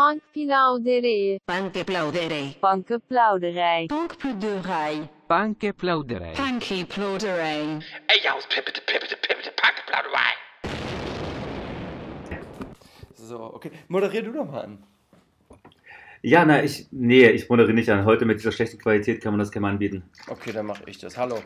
[0.00, 1.40] Punkplauderij.
[1.44, 2.56] Bankplauderij.
[2.60, 3.86] Bankenplauderij.
[3.86, 5.10] Bankplauderij.
[5.26, 6.32] Bankplauderij.
[6.36, 7.64] Bankplauderij.
[8.06, 10.32] Ey, ja, pippete, pippete, pippete, Punkplauderei.
[13.14, 13.70] So, okay.
[13.88, 14.84] Moderier du doch mal an.
[16.22, 18.04] Ja, na, ich, nee, ich moderiere nicht an.
[18.06, 20.02] Heute mit dieser schlechten Qualität kann man das keinem anbieten.
[20.28, 21.18] Okay, dann mache ich das.
[21.18, 21.42] Hallo.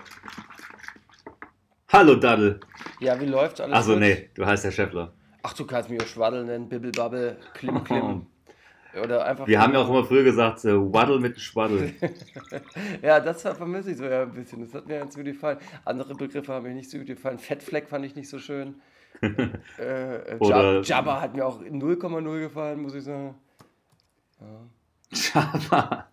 [1.89, 2.61] Hallo, Daddel.
[3.00, 3.79] Ja, wie läuft's alles?
[3.79, 5.12] Achso, nee, du heißt Herr Schäffler.
[5.43, 8.27] Ach, du kannst mich auch Schwaddel nennen, Bibbelbabbel, Klim Klim.
[9.03, 9.46] Oder einfach.
[9.46, 11.93] Wir haben ja auch immer früher gesagt, äh, Waddle mit dem Schwaddel.
[13.03, 14.61] Ja, das vermisse ich so ja ein bisschen.
[14.64, 15.58] Das hat mir ganz gut gefallen.
[15.84, 17.39] Andere Begriffe haben mir nicht so gut gefallen.
[17.39, 18.76] Fettfleck fand ich nicht so schön.
[19.22, 19.26] äh,
[19.79, 23.34] äh, Oder- Jab- Jabba hat mir auch 0,0 gefallen, muss ich sagen.
[25.12, 26.08] Java.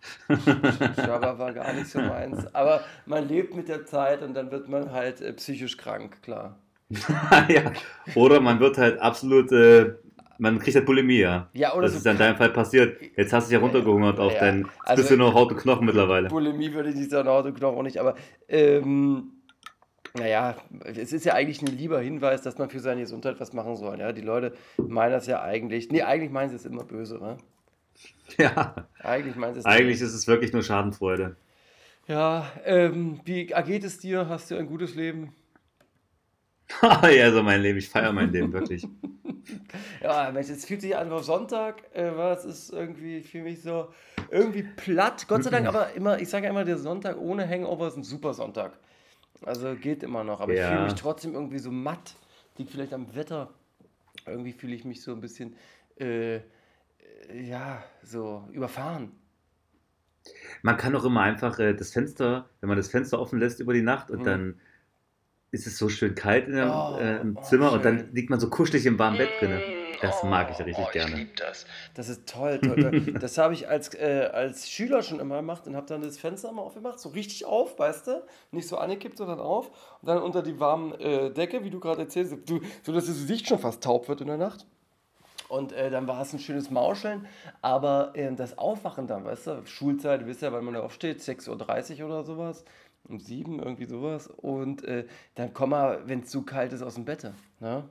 [0.98, 2.54] Jabba war gar nicht so meins.
[2.54, 6.58] Aber man lebt mit der Zeit und dann wird man halt äh, psychisch krank, klar.
[7.48, 7.72] ja.
[8.16, 9.94] Oder man wird halt absolut, äh,
[10.42, 11.50] man kriegt halt Bulimie, ja.
[11.54, 13.00] Ja, oder das so ist ja in deinem Fall passiert.
[13.16, 15.52] Jetzt hast du dich ja runtergehungert auf Ja, dein, jetzt also- bist du nur Haut
[15.52, 16.30] und Knochen mittlerweile.
[16.30, 18.16] Bulimie würde ich nicht sagen, Autoknochen auch nicht, aber
[18.50, 19.34] ähm,
[20.18, 23.76] naja, es ist ja eigentlich ein lieber Hinweis, dass man für seine Gesundheit was machen
[23.76, 24.00] soll.
[24.00, 24.12] Ja?
[24.12, 27.38] Die Leute meinen das ja eigentlich, nee, eigentlich meinen sie es immer böse, ne?
[28.38, 28.76] Ja.
[29.04, 31.36] Eigentlich meinen sie es Eigentlich ist es wirklich nur Schadenfreude.
[32.08, 34.28] Ja, ähm, wie geht es dir?
[34.28, 35.34] Hast du ein gutes Leben?
[37.10, 37.78] ja, so mein Leben.
[37.80, 38.88] Ich feiere mein Leben, wirklich.
[40.02, 43.90] Ja, Mensch, es fühlt sich an auf Sonntag, äh, es ist irgendwie für mich so
[44.30, 45.28] irgendwie platt.
[45.28, 48.04] Gott sei Dank, aber immer, ich sage ja immer, der Sonntag ohne Hangover ist ein
[48.04, 48.78] super Sonntag.
[49.46, 50.68] Also geht immer noch, aber ich Ja.
[50.70, 52.16] fühle mich trotzdem irgendwie so matt.
[52.58, 53.54] Liegt vielleicht am Wetter.
[54.26, 55.56] Irgendwie fühle ich mich so ein bisschen,
[56.00, 56.42] äh, äh,
[57.34, 59.12] ja, so überfahren.
[60.62, 63.74] Man kann auch immer einfach äh, das Fenster, wenn man das Fenster offen lässt über
[63.74, 64.26] die Nacht und Mhm.
[64.26, 64.60] dann
[65.52, 68.30] ist es so schön kalt in dem, Oh, äh, im oh, Zimmer und dann liegt
[68.30, 69.60] man so kuschelig im warmen Bett drin.
[70.02, 71.28] Das mag ich richtig oh, Ich gerne.
[71.38, 71.66] das.
[71.94, 72.60] Das ist toll.
[72.60, 73.02] toll, toll.
[73.22, 76.50] Das habe ich als, äh, als Schüler schon immer gemacht und habe dann das Fenster
[76.50, 78.24] immer aufgemacht, so richtig auf, weißt du?
[78.52, 79.68] Nicht so angekippt, sondern auf.
[80.02, 83.16] Und dann unter die warme äh, Decke, wie du gerade erzählst, du, so dass das
[83.16, 84.66] Gesicht schon fast taub wird in der Nacht.
[85.50, 87.28] Und äh, dann war es ein schönes Mauscheln,
[87.62, 91.20] aber ähm, das Aufwachen dann, weißt du, Schulzeit, du wisst ja, wann man da aufsteht,
[91.20, 92.64] 6.30 Uhr oder sowas,
[93.04, 94.28] um 7 irgendwie sowas.
[94.28, 97.32] Und äh, dann komm mal, wenn es zu kalt ist, aus dem Bett.
[97.60, 97.88] Ne?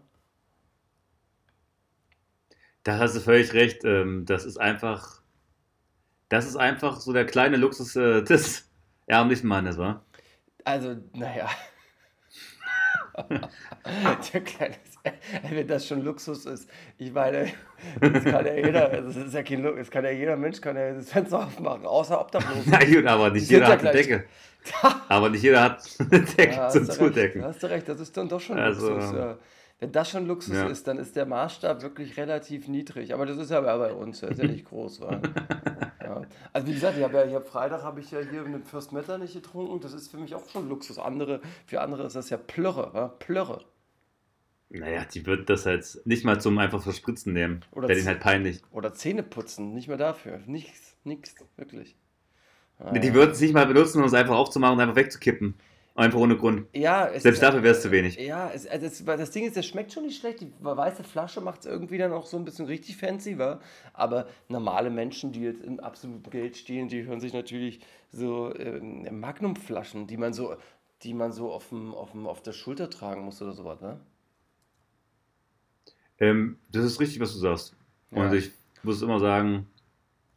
[2.82, 3.84] Da hast du völlig recht.
[3.84, 5.22] Ähm, das ist einfach,
[6.28, 8.70] das ist einfach so der kleine Luxus äh, des
[9.06, 10.04] ärmlichen Mannes, wa?
[10.64, 11.48] Also, naja.
[14.32, 14.76] Der kleine,
[15.50, 16.68] wenn das schon Luxus ist.
[16.98, 17.46] Ich meine,
[18.00, 20.76] das kann ja jeder, das ist ja kein Luxus, das kann ja jeder Mensch kann
[20.76, 22.64] ja das Fenster aufmachen, außer Obdachlos.
[22.66, 24.24] Na gut, aber nicht jeder hat eine Decke.
[25.08, 27.44] Aber nicht jeder hat eine Decke Ja, zum hast du recht, Zudecken.
[27.44, 29.14] hast du recht, das ist dann doch schon Also, Luxus.
[29.14, 29.38] Ja.
[29.78, 30.66] Wenn das schon Luxus ja.
[30.68, 33.14] ist, dann ist der Maßstab wirklich relativ niedrig.
[33.14, 35.00] Aber das ist ja bei uns, das ist ja nicht groß.
[35.00, 36.22] Ja.
[36.52, 38.92] Also wie gesagt, ich habe ja, ich hab Freitag habe ich ja hier einen First
[38.92, 39.80] Metter nicht getrunken.
[39.80, 40.98] Das ist für mich auch schon Luxus.
[40.98, 42.90] Andere, für andere ist das ja Plörre.
[42.92, 43.08] Wa?
[43.18, 43.64] Plörre.
[44.70, 47.60] Naja, die wird das halt nicht mal zum einfach Verspritzen nehmen.
[47.72, 48.62] Oder Wäre denen halt peinlich.
[48.70, 50.40] Oder Zähne putzen, nicht mehr dafür.
[50.46, 51.96] Nichts, nichts, wirklich.
[52.78, 53.14] Ah, Die ja.
[53.14, 55.54] würden es nicht mal benutzen, um es einfach aufzumachen und einfach wegzukippen.
[55.96, 56.66] Einfach ohne Grund.
[56.72, 58.16] Ja, Selbst ist- dafür wäre es zu wenig.
[58.16, 60.40] Ja, es, also es, das Ding ist, das schmeckt schon nicht schlecht.
[60.40, 63.60] Die weiße Flasche macht es irgendwie dann auch so ein bisschen richtig fancy, wa?
[63.92, 67.80] Aber normale Menschen, die jetzt im absoluten Geld stehen, die hören sich natürlich
[68.12, 70.54] so ähm, Magnumflaschen, die man so,
[71.02, 73.98] die man so auf, dem, auf, dem, auf der Schulter tragen muss oder sowas, ne?
[76.20, 77.74] Ähm, das ist richtig, was du sagst.
[78.10, 78.32] Und Ja.
[78.34, 78.50] ich
[78.82, 79.66] muss immer sagen,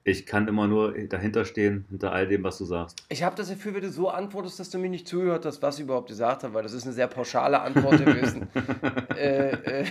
[0.05, 3.03] ich kann immer nur dahinter stehen, hinter all dem, was du sagst.
[3.07, 5.77] Ich habe das Gefühl, wenn du so antwortest, dass du mir nicht zugehört hast, was
[5.77, 8.47] ich überhaupt gesagt habe, weil das ist eine sehr pauschale Antwort gewesen.
[9.17, 9.85] äh, äh,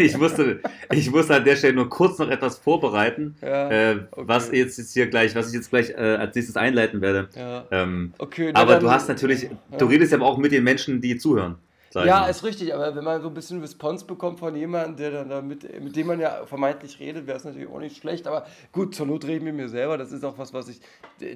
[0.00, 0.60] Ich musste,
[0.92, 4.22] ich musste an der Stelle nur kurz noch etwas vorbereiten, Ja, äh, okay.
[4.26, 7.28] was jetzt, jetzt hier gleich, was ich jetzt gleich äh, als nächstes einleiten werde.
[7.36, 7.64] ja.
[7.70, 9.50] Ähm, Okay, aber dann- du hast natürlich, ja.
[9.78, 11.56] du redest ja auch mit den Menschen, die zuhören.
[11.90, 12.28] Sag ich Ja, mal.
[12.28, 15.42] ist richtig, aber wenn man so ein bisschen Response bekommt von jemandem, der dann da
[15.42, 15.62] mit,
[15.96, 18.26] dem man ja vermeintlich redet, wäre es natürlich auch nicht schlecht.
[18.26, 19.98] Aber gut, zur Not rede ich mit mir selber.
[19.98, 20.80] Das ist auch was, was ich.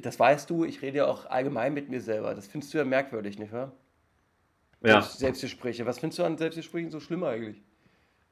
[0.03, 2.35] Das weißt du, ich rede ja auch allgemein mit mir selber.
[2.35, 3.73] Das findest du ja merkwürdig, nicht wahr?
[4.83, 5.01] ja.
[5.01, 5.87] Selbst, Selbstgespräche.
[5.87, 7.63] Was findest du an Selbstgesprächen so schlimm eigentlich?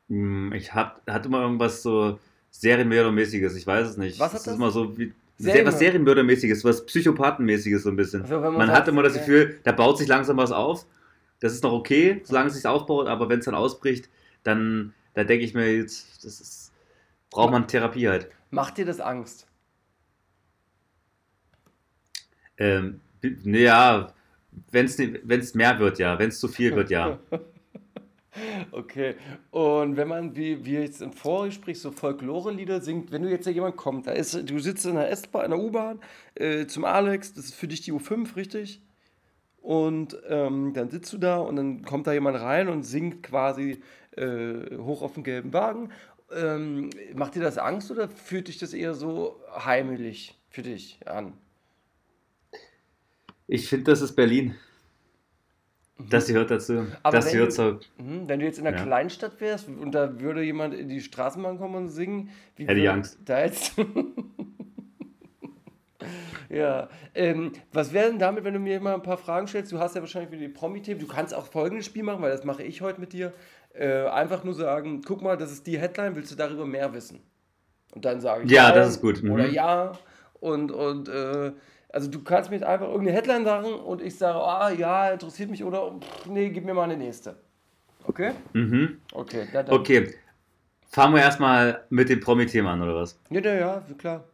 [0.08, 2.18] Hm, Ich hab, hatte immer irgendwas so
[2.50, 4.18] Serienmördermäßiges, ich weiß es nicht.
[4.20, 4.52] Was hat das das?
[4.54, 5.12] ist immer so wie.
[5.38, 8.22] Serienmörder- was Serienmördermäßiges, was Psychopathenmäßiges so ein bisschen.
[8.22, 10.86] Also, man man sagt, hat immer das äh, Gefühl, da baut sich langsam was auf.
[11.42, 14.08] Das ist noch okay, solange es sich aufbaut, aber wenn es dann ausbricht,
[14.44, 16.72] dann da denke ich mir jetzt, das ist,
[17.30, 18.30] braucht man Therapie halt.
[18.50, 19.48] Macht dir das Angst?
[22.58, 23.00] Ähm,
[23.42, 24.14] naja,
[24.70, 26.16] wenn es mehr wird, ja.
[26.16, 27.18] Wenn es zu viel wird, ja.
[28.70, 29.16] Okay.
[29.50, 33.52] Und wenn man, wie, wie jetzt im Vorgespräch, so Folklore-Lieder singt, wenn du jetzt ja
[33.52, 36.00] jemand kommt, da ist, du sitzt in der S-Bahn, in der U-Bahn,
[36.36, 38.80] äh, zum Alex, das ist für dich die U5, richtig?
[39.62, 43.80] Und ähm, dann sitzt du da und dann kommt da jemand rein und singt quasi
[44.16, 45.90] äh, hoch auf den gelben Wagen.
[46.34, 51.34] Ähm, macht dir das Angst oder fühlt dich das eher so heimelig für dich an?
[53.46, 54.56] Ich finde, das ist Berlin.
[56.10, 56.86] Das gehört dazu.
[57.02, 57.78] Aber das wenn gehört du-.
[58.02, 58.82] Mhm, wenn du jetzt in einer Ja.
[58.84, 62.90] Kleinstadt wärst und da würde jemand in die Straßenbahn kommen und singen, wie Hätte ich
[62.90, 63.18] Angst.
[63.24, 63.74] Da jetzt.
[66.48, 66.88] ja.
[67.14, 69.72] Ähm, was wäre denn damit, wenn du mir mal ein paar Fragen stellst?
[69.72, 71.00] Du hast ja wahrscheinlich wieder die Promi-Themen.
[71.00, 73.32] Du kannst auch folgendes Spiel machen, weil das mache ich heute mit dir.
[73.74, 77.20] Äh, einfach nur sagen: guck mal, das ist die Headline, willst du darüber mehr wissen?
[77.94, 79.22] Und dann sage ich Ja, nein das ist gut.
[79.22, 79.30] Mhm.
[79.32, 79.92] Oder ja.
[80.40, 81.52] Und, und äh,
[81.90, 85.50] also du kannst mir jetzt einfach irgendeine Headline sagen und ich sage, ah ja, interessiert
[85.50, 87.36] mich oder pff, nee, gib mir mal eine nächste.
[88.04, 88.32] Okay?
[88.52, 88.98] Mhm.
[89.12, 89.78] Okay, na dann.
[89.78, 90.14] Okay.
[90.88, 93.18] Fangen wir erstmal mit dem Promi-Thema an, oder was?
[93.30, 94.24] Ja, ja, ja, klar.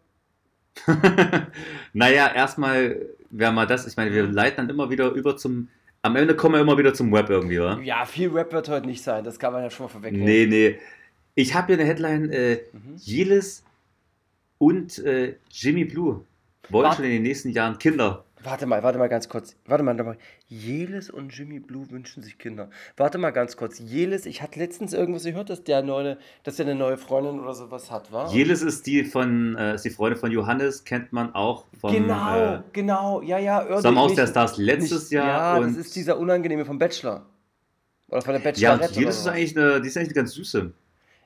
[1.93, 2.97] naja, erstmal
[3.31, 5.69] wäre mal das, ich meine, wir leiten dann immer wieder über zum.
[6.03, 7.81] Am Ende kommen wir immer wieder zum Web irgendwie, oder?
[7.81, 10.25] Ja, viel Rap wird heute nicht sein, das kann man ja schon mal vorwegnehmen.
[10.27, 10.79] Nee, nee.
[11.35, 12.95] Ich habe hier eine Headline: äh, Mhm.
[12.99, 13.65] Jelis
[14.59, 16.25] und äh, Jimmy Blue
[16.71, 16.97] wollen Warte.
[16.97, 18.25] schon in den nächsten Jahren Kinder.
[18.49, 19.57] Warte mal, warte mal ganz kurz.
[19.67, 20.17] Warte mal, warte mal.
[20.47, 22.71] Jelis und Jimmy Blue wünschen sich Kinder.
[22.97, 23.79] Warte mal ganz kurz.
[23.79, 27.53] Jelis, ich hatte letztens irgendwas gehört, dass der, neue, dass der eine neue Freundin oder
[27.53, 28.33] sowas hat, war?
[28.33, 32.55] Jelis ist die von, äh, ist die Freundin von Johannes, kennt man auch von Genau,
[32.55, 33.21] äh, genau.
[33.21, 33.83] Ja, ja.
[33.83, 35.61] Sommer aus der Stars letztes nicht- Jahr.
[35.61, 37.27] Ja, das ist dieser Unangenehme vom Bachelor.
[38.09, 38.89] Oder von der ja, Bachelorette.
[38.95, 40.73] und Jelis ist eigentlich eine, die ist eigentlich eine ganz süße.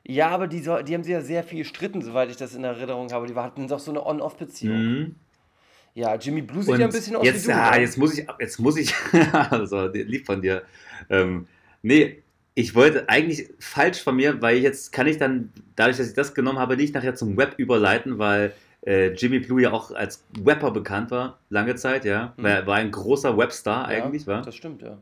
[0.05, 3.13] Ja, aber die, die haben sich ja sehr viel gestritten, soweit ich das in Erinnerung
[3.13, 3.29] habe.
[3.29, 4.77] Die hatten doch so eine On-Off-Beziehung.
[4.77, 5.15] Mhm.
[5.95, 7.57] Ja, Jimmy Blue sieht Und ja ein bisschen aus jetzt, wie du.
[7.59, 7.81] ah, ne?
[7.83, 8.95] jetzt muss ich, jetzt muss ich,
[9.51, 10.63] also lieb von dir.
[11.11, 11.47] Ähm,
[11.83, 12.23] nee,
[12.55, 16.15] ich wollte eigentlich falsch von mir, weil ich jetzt kann ich dann, dadurch, dass ich
[16.15, 18.53] das genommen habe, nicht nachher zum Web überleiten, weil
[18.87, 22.33] äh, Jimmy Blue ja auch als Rapper bekannt war, lange Zeit, ja.
[22.37, 22.45] Mhm.
[22.47, 24.43] Er war ein großer Webstar Ja, eigentlich, war.
[24.43, 24.99] Das stimmt, ja.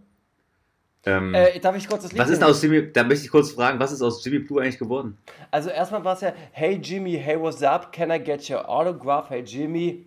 [1.06, 3.52] Ähm, Äh, darf ich kurz das Lied was ist aus Jimmy, da möchte ich kurz
[3.52, 5.16] fragen, was ist aus Jimmy Blue eigentlich geworden?
[5.50, 9.30] Also erstmal war es ja, hey Jimmy, hey what's up, can I get your autograph?
[9.30, 10.04] Hey Jimmy,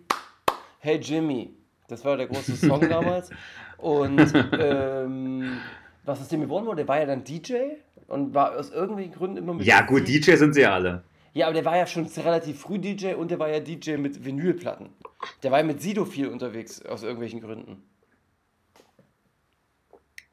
[0.84, 1.50] hey Jimmy.
[1.88, 3.30] Das war der große Song damals.
[3.78, 5.58] Und ähm,
[6.04, 7.54] was aus dem geworden wurde, der war ja dann DJ
[8.06, 11.02] und war aus irgendwelchen Gründen immer mit Ja, gut, DJ sind sie ja alle.
[11.32, 14.24] Ja, aber der war ja schon relativ früh DJ und der war ja DJ mit
[14.24, 14.90] Vinylplatten.
[15.42, 17.82] Der war ja mit Sido viel unterwegs, aus irgendwelchen Gründen.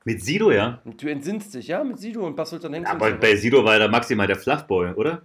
[0.04, 0.82] Mit Sido, ja.
[0.86, 2.92] Du entsinnst dich, ja, mit Sido und Bassultan Hengst.
[2.92, 3.20] Aber und so.
[3.20, 5.22] bei Sido war er maximal der Fluffboy, oder?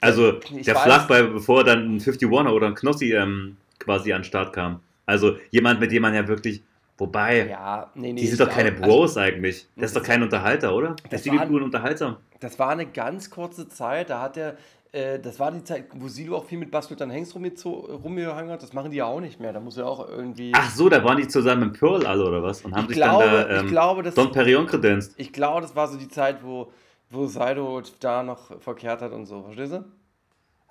[0.00, 4.24] Also Ich der Fluffboy, bevor dann ein 51er oder ein Knossi ähm, quasi an den
[4.24, 4.80] Start kam.
[5.06, 6.62] Also jemand, mit dem man ja wirklich.
[6.98, 8.20] Wobei, Ja, nee, nee.
[8.20, 9.66] die sind doch keine glaub- also, Bros eigentlich.
[9.74, 10.94] Das ist doch kein Unterhalter, oder?
[11.08, 12.18] Das ist Blue ein Unterhalter.
[12.40, 14.56] Das war eine ganz kurze Zeit, da hat er,
[14.92, 18.62] äh, das war die Zeit, wo Silo auch viel mit Basteltan Hengst rumgezo- rumgehangen hat,
[18.62, 20.52] das machen die ja auch nicht mehr, da muss er auch irgendwie...
[20.54, 22.60] Ach so, da waren die zusammen im Pearl alle oder was?
[22.66, 25.14] Und haben ich sich glaube, dann da ich ähm, glaube, das, Don Perignon kredenzt.
[25.16, 26.70] ich glaube, das war so die Zeit, wo,
[27.08, 29.84] wo Saido da noch verkehrt hat und so, verstehst du?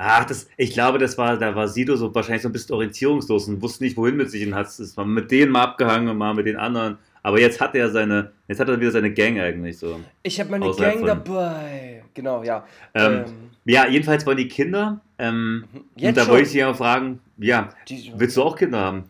[0.01, 3.49] Ach, das, ich glaube, das war, da war Sido so wahrscheinlich so ein bisschen orientierungslos
[3.49, 6.17] und wusste nicht, wohin mit sich und hat es mal mit denen mal abgehangen und
[6.17, 6.97] mal mit den anderen.
[7.21, 9.99] Aber jetzt hat er seine, jetzt hat er wieder seine Gang eigentlich so.
[10.23, 12.01] Ich habe meine Gang von- dabei.
[12.13, 12.65] Genau, ja.
[12.93, 13.25] Ähm, Ähm,
[13.65, 15.01] Ja, jedenfalls wollen die Kinder.
[15.17, 15.65] Ähm,
[15.97, 16.31] Jetzt und da schon?
[16.31, 19.03] wollte ich dich ja fragen, ja, die- willst du auch Kinder haben?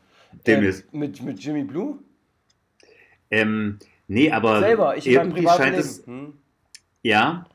[0.48, 0.86] Demnächst.
[0.92, 2.00] ähm, mit, mit Jimmy Blue?
[3.30, 3.78] Ähm,
[4.08, 6.34] nee, aber Selber, ich irgendwie scheint es, Hm.
[7.04, 7.46] ja,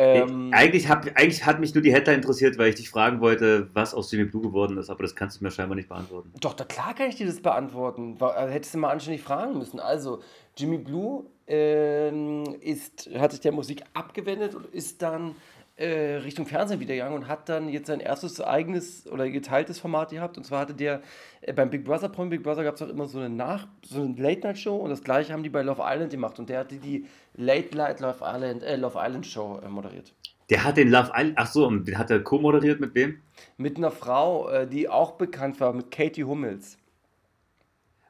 [0.00, 3.68] Ähm, eigentlich, hab, eigentlich hat mich nur die Headline interessiert, weil ich dich fragen wollte,
[3.74, 6.32] was aus Jimmy Blue geworden ist, aber das kannst du mir scheinbar nicht beantworten.
[6.40, 8.16] Doch, da klar kann ich dir das beantworten.
[8.20, 9.80] Äh, Hättest du mal anständig fragen müssen.
[9.80, 10.20] Also,
[10.56, 15.34] Jimmy Blue ähm, ist, hat sich der Musik abgewendet und ist dann
[15.78, 20.10] äh, Richtung Fernsehen wieder gegangen und hat dann jetzt sein erstes eigenes oder geteiltes Format
[20.10, 20.36] gehabt.
[20.36, 21.00] Und zwar hatte der
[21.40, 24.02] äh, beim Big Brother, Promi Big Brother gab es auch immer so eine Nach-, so
[24.02, 26.38] eine Late-Night-Show und das gleiche haben die bei Love Island gemacht.
[26.38, 30.12] Und der hatte die Late-Night Love Island, äh, Love Island Show äh, moderiert.
[30.50, 33.20] Der hat den Love Island, ach so, und den hat er co-moderiert mit wem?
[33.56, 36.78] Mit einer Frau, äh, die auch bekannt war, mit Katie Hummels.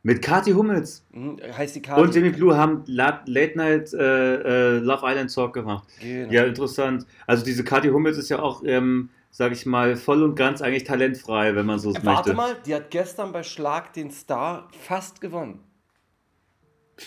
[0.03, 1.05] Mit Kathi Hummels.
[1.11, 2.01] Mhm, heißt die Katie.
[2.01, 5.85] Und Jimmy Blue haben La- Late Night äh, äh, Love Island Talk gemacht.
[6.01, 6.33] Genau.
[6.33, 7.05] Ja, interessant.
[7.27, 10.85] Also diese Kathi Hummels ist ja auch, ähm, sag ich mal, voll und ganz eigentlich
[10.85, 12.35] talentfrei, wenn man so es Äh, Warte möchte.
[12.55, 15.61] mal, die hat gestern bei Schlag den Star fast gewonnen.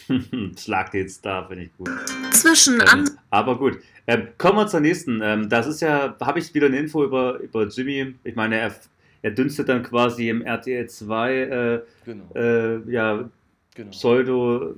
[0.58, 1.90] Schlag den Star, finde ich gut.
[2.32, 3.80] Zwischen Ähm, aber gut.
[4.08, 5.22] Ähm, kommen wir zur nächsten.
[5.22, 8.16] Ähm, das ist ja, habe ich wieder eine Info über, über Jimmy.
[8.24, 8.74] Ich meine, er,
[9.22, 12.24] er dünstet dann quasi im RTL 2 äh, Genau.
[12.36, 13.30] äh, ja,
[13.76, 13.92] genau.
[13.92, 14.76] Pseudo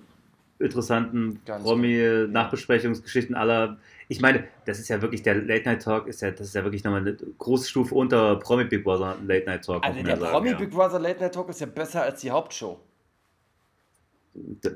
[0.60, 3.78] interessanten Ganz Promi-Nachbesprechungsgeschichten aller.
[4.08, 6.64] Ich meine, das ist ja wirklich, der Late Night Talk ist ja, das ist ja
[6.64, 9.84] wirklich nochmal eine große Stufe unter Promi Big Brother Late Night Talk.
[9.86, 10.58] Also der sagen, Promi ja.
[10.58, 12.80] Big Brother Late Night Talk ist ja besser als die Hauptshow.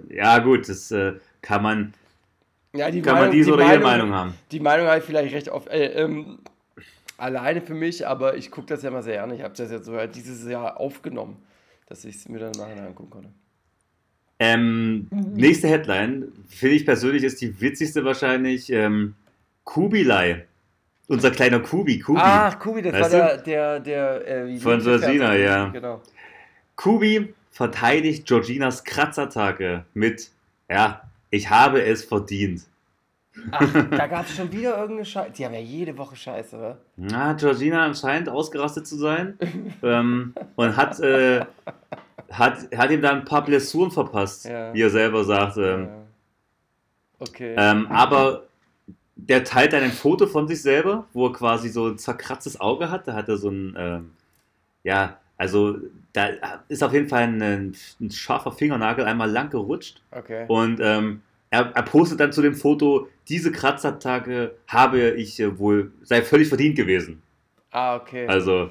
[0.10, 1.94] Ja, gut, das äh, kann man,
[2.74, 4.34] Ja, die kann man diese oder jene Meinung haben.
[4.52, 5.68] Die Meinung habe ich vielleicht recht oft.
[5.68, 6.40] Äh, ähm,
[7.18, 9.36] alleine für mich, aber ich gucke das ja immer sehr gerne.
[9.36, 11.38] Ich habe das jetzt sogar dieses Jahr aufgenommen,
[11.88, 13.30] dass ich es mir dann nachher angucken konnte.
[14.40, 18.72] Ähm, nächste Headline, finde ich persönlich, ist die witzigste wahrscheinlich.
[18.72, 19.16] Ähm,
[19.64, 20.46] Kubilai.
[21.08, 22.20] Unser kleiner Kubi, Kubi.
[22.22, 25.70] Ach, Kubi, das Weißt war der, der, der äh, Von Georgina, ja.
[25.70, 26.02] Genau.
[26.76, 30.30] Kubi verteidigt Georginas Kratzattacke mit,
[30.70, 32.62] ja, ich habe es verdient.
[33.52, 35.32] Ach, da gab es schon wieder irgendeine Scheiße.
[35.34, 36.78] Die haben ja jede Woche Scheiße, oder?
[36.96, 39.38] Na, Georgina anscheinend ausgerastet zu sein
[39.84, 41.46] ähm, und hat, äh,
[42.32, 44.74] hat, hat ihm dann ein paar Blessuren verpasst, Ja.
[44.74, 45.58] wie er selber sagt.
[45.58, 45.90] Ähm, Ja.
[47.20, 47.56] Okay.
[47.58, 48.44] ähm, aber
[49.16, 52.92] der teilt dann ein Foto von sich selber, wo er quasi so ein zerkratztes Auge
[52.92, 53.08] hat.
[53.08, 54.12] Da hat er so ein, ähm,
[54.84, 55.78] ja, also
[56.14, 56.28] da
[56.68, 60.02] ist auf jeden Fall ein, ein scharfer Fingernagel einmal lang gerutscht.
[60.12, 60.46] okay.
[60.48, 65.92] Und ähm, er, er postet dann zu dem Foto, diese Kratzattacke habe ich äh, wohl,
[66.04, 67.22] sei völlig verdient gewesen.
[67.72, 68.28] ah, okay.
[68.28, 68.70] Also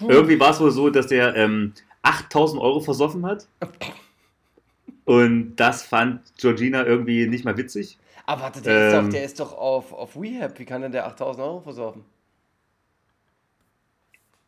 [0.00, 3.46] irgendwie war es wohl so, dass der ähm, 8000 Euro versoffen hat.
[5.04, 7.98] Und das fand Georgina irgendwie nicht mal witzig.
[8.26, 10.58] Aber warte, der, ist ähm, doch, der ist doch auf, auf Rehab.
[10.58, 12.04] Wie kann denn der 8000 Euro versorgen?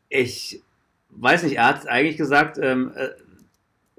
[0.08, 0.60] Ich
[1.10, 3.08] weiß nicht, er hat eigentlich gesagt, ähm, äh,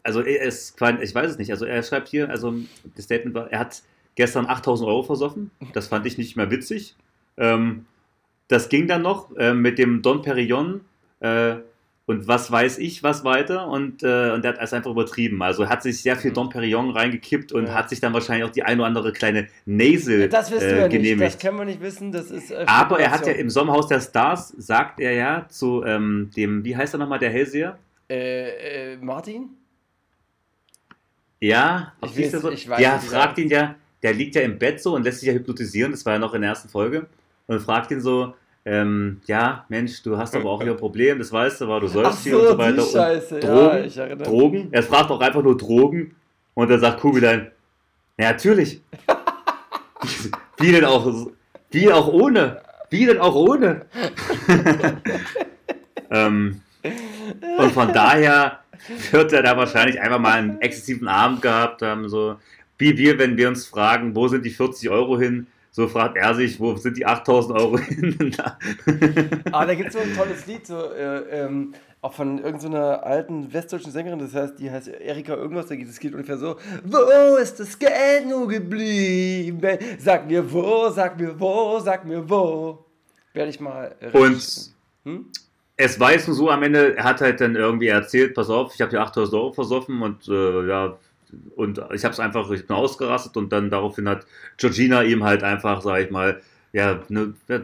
[0.03, 2.53] also er ist, qua- ich weiß es nicht, also er schreibt hier, also
[2.95, 3.81] das Statement war, er hat
[4.15, 6.95] gestern 8000 Euro versoffen, das fand ich nicht mehr witzig.
[7.37, 7.85] Ähm,
[8.47, 10.81] das ging dann noch äh, mit dem Don Perignon
[11.19, 11.55] äh,
[12.07, 15.43] und was weiß ich was weiter und, äh, und der hat es einfach übertrieben.
[15.43, 17.75] Also er hat sich sehr viel Don Perignon reingekippt und Ja.
[17.75, 20.77] hat sich dann wahrscheinlich auch die ein oder andere kleine Nasal Das wirst du äh,
[20.77, 20.91] ja nicht.
[20.91, 21.21] genehmigt.
[21.35, 22.11] Das können wir nicht wissen.
[22.11, 22.49] Das ist.
[22.49, 26.65] Äh, Aber er hat ja im Sommerhaus der Stars, sagt er ja zu ähm, dem,
[26.65, 27.77] wie heißt er nochmal, der Hellseher?
[28.09, 29.49] Äh, Martin?
[31.39, 32.49] Ja, Ich weiß- so?
[32.51, 35.27] ich weiß ja, fragt ihn ja, der liegt ja im Bett so und lässt sich
[35.27, 37.07] ja hypnotisieren, das war ja noch in der ersten Folge,
[37.47, 38.33] und fragt ihn so,
[38.65, 41.87] ähm, ja, Mensch, du hast aber auch hier ein Problem, das weißt du, aber du
[41.87, 42.73] sollst hier und so so, weiter.
[42.73, 43.39] die und Scheiße.
[43.39, 44.23] Drogen, Ja, ich erinnere.
[44.27, 46.15] Drogen, er fragt auch einfach nur Drogen
[46.55, 47.47] und dann sagt Kubi dann,
[48.17, 48.81] ja, natürlich.
[50.57, 51.29] wie denn auch,
[51.71, 53.85] wie auch ohne, wie denn auch ohne.
[56.11, 58.59] ähm, und von daher
[59.11, 62.37] wird er da wahrscheinlich einfach mal einen exzessiven Abend gehabt haben, so
[62.77, 66.33] wie wir, wenn wir uns fragen, wo sind die 40 Euro hin, so fragt er
[66.33, 68.35] sich, wo sind die 8000 Euro hin?
[69.51, 73.51] Ah, da gibt es so ein tolles Lied, so, äh, ähm, auch von irgendeiner alten
[73.53, 76.55] westdeutschen Sängerin, das heißt, die heißt Erika irgendwas, da geht ungefähr so,
[76.85, 79.59] wo ist das Geld nur geblieben?
[79.97, 82.85] Sag mir wo, sag mir wo, sag mir wo.
[83.33, 84.73] Werde ich mal äh, Und.
[85.03, 85.25] Hm?
[85.81, 88.75] Es war jetzt nur so am Ende, er hat halt dann irgendwie erzählt, pass auf,
[88.75, 90.97] ich habe dir 8000 Euro versoffen und äh, ja,
[91.55, 94.25] und ich habe es einfach, ich bin ausgerastet und dann daraufhin hat
[94.57, 96.41] Georgina ihm halt einfach, sag ich mal,
[96.73, 97.61] ja, ne, ja,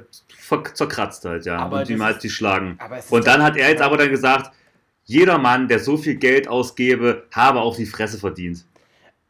[0.73, 2.79] zerkratzt halt, ja, Aber und ihm halt die schlagen.
[3.09, 4.51] Und dann hat er jetzt aber dann gesagt,
[5.03, 8.63] jeder Mann, der so viel Geld ausgebe, habe auf die Fresse verdient.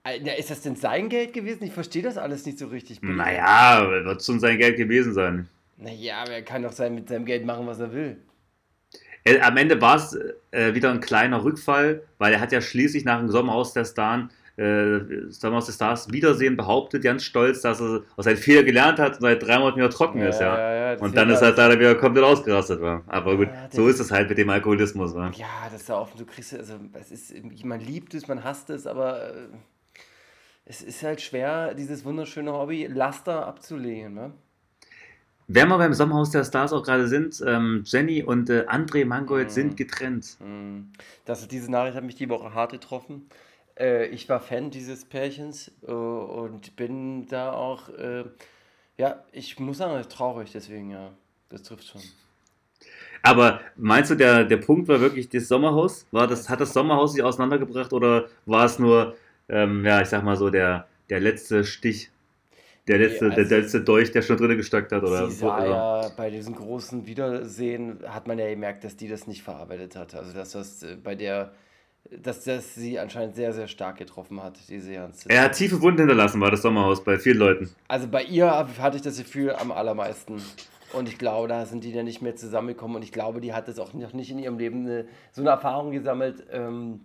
[0.04, 1.64] Äh, Ja, ist das denn sein Geld gewesen?
[1.64, 3.02] Ich verstehe das alles nicht so richtig.
[3.02, 3.14] bitte.
[3.14, 5.50] Naja, wird schon sein Geld gewesen sein.
[5.78, 8.18] Naja, aber er kann doch sein, mit seinem Geld machen, was er will.
[9.26, 10.18] Äh, Am Ende war es
[10.52, 14.26] äh, wieder ein kleiner Rückfall, weil er hat ja schließlich nach dem Sommerhaus der Stars,
[14.58, 19.16] äh, Sommerhaus der Stars Wiedersehen behauptet, ganz stolz, dass er aus seinen Fehler gelernt hat
[19.16, 20.58] und seit drei Monaten wieder trocken ist, ja.
[20.58, 22.80] ja, ja, und dann ist er leider wieder komplett ausgerastet.
[22.80, 23.04] War.
[23.08, 25.14] Aber gut, Ja, so ist es halt mit dem Alkoholismus.
[25.16, 25.32] Wa?
[25.36, 26.18] Ja, das ist ja offen.
[26.20, 27.34] Du kriegst, also, es ist,
[27.66, 29.48] man liebt es, man hasst es, aber äh,
[30.66, 34.14] es ist halt schwer, dieses wunderschöne Hobby Laster abzulegen.
[34.14, 34.34] Ne?
[35.48, 39.48] Wenn wir beim Sommerhaus der Stars auch gerade sind, ähm, Jenny und äh, André Mangold
[39.48, 39.52] Mhm.
[39.54, 40.38] sind getrennt.
[40.40, 40.92] Mm.
[41.26, 43.30] Das, diese Nachricht hat mich die Woche hart getroffen.
[43.78, 48.24] Äh, ich war Fan dieses Pärchens äh, und bin da auch, äh,
[48.98, 51.12] ja, ich muss sagen, traurig, deswegen, ja,
[51.50, 52.02] das trifft schon.
[53.22, 56.06] Aber meinst du, der, der Punkt war wirklich das Sommerhaus?
[56.12, 59.16] War das, hat das Sommerhaus sich auseinandergebracht oder war es nur,
[59.50, 62.12] ähm, ja, ich sag mal so, der, der letzte Stich?
[62.88, 65.02] Der Nee, letzte, der, also- der letzte Dolch, der schon drin gesteckt hat?
[65.04, 69.26] Oder, Sie sah ja bei diesem großen Wiedersehen, hat man ja gemerkt, dass die das
[69.28, 70.14] nicht verarbeitet hat.
[70.14, 71.52] Also, dass das äh, bei der,
[72.12, 75.30] dass das sie anscheinend sehr, sehr stark getroffen hat, diese ganze.
[75.30, 77.70] Er hat tiefe Wunden hinterlassen, war das Sommerhaus bei vielen Leuten.
[77.88, 80.40] Also bei ihr hatte ich das Gefühl am allermeisten.
[80.94, 82.98] Und ich glaube, da sind die dann nicht mehr zusammengekommen.
[82.98, 85.50] Und ich glaube, die hat das auch noch nicht in ihrem Leben eine, so eine
[85.50, 87.02] Erfahrung gesammelt, ähm,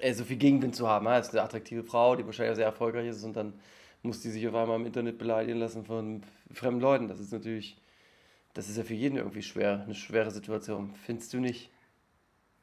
[0.00, 1.06] äh, so viel Gegenwind zu haben.
[1.06, 3.54] Ja, ist eine attraktive Frau, die wahrscheinlich auch sehr erfolgreich ist und dann
[4.08, 6.22] muss die sich auf einmal im Internet beleidigen lassen von
[6.52, 7.08] fremden Leuten.
[7.08, 7.76] Das ist natürlich,
[8.54, 10.94] das ist ja für jeden irgendwie schwer, eine schwere Situation.
[11.06, 11.70] Findest du nicht?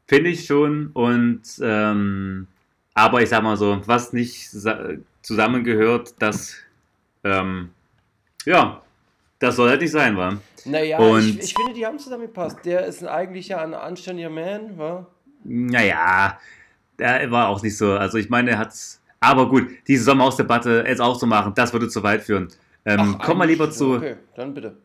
[0.07, 0.87] Finde ich schon.
[0.87, 2.47] Und ähm,
[2.93, 4.89] aber ich sag mal so, was nicht sa-
[5.21, 6.55] zusammengehört, das
[7.23, 7.69] ähm,
[8.45, 8.81] ja,
[9.39, 10.37] das soll halt nicht sein, wa?
[10.65, 12.65] Naja, Und- ich, ich finde, die haben zusammengepasst.
[12.65, 15.05] Der ist ein eigentlicher, ein anständiger Man, wa?
[15.43, 16.39] Naja,
[16.97, 17.93] er war auch nicht so.
[17.93, 19.01] Also ich meine, er hat's.
[19.25, 22.47] Aber gut, diese Sommerhausdebatte jetzt auch zu machen, das würde zu weit führen.
[22.85, 24.77] Ähm, Ach, kommen wir lieber zu, Okay, dann bitte.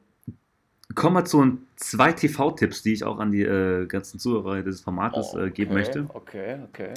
[0.95, 5.35] kommen wir zu zwei TV-Tipps, die ich auch an die äh, ganzen Zuhörer dieses Formates
[5.35, 6.07] äh, geben Oh, Okay, möchte.
[6.15, 6.95] Okay, okay.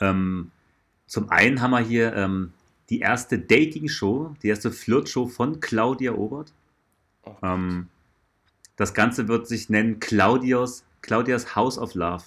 [0.00, 0.50] Ähm,
[1.06, 2.52] zum einen haben wir hier ähm,
[2.90, 6.52] die erste Dating-Show, die erste Flirt-Show von Claudia Obert.
[7.24, 7.32] Oh.
[7.42, 7.88] Ähm,
[8.76, 12.24] das Ganze wird sich nennen Claudias, Claudias House of Love.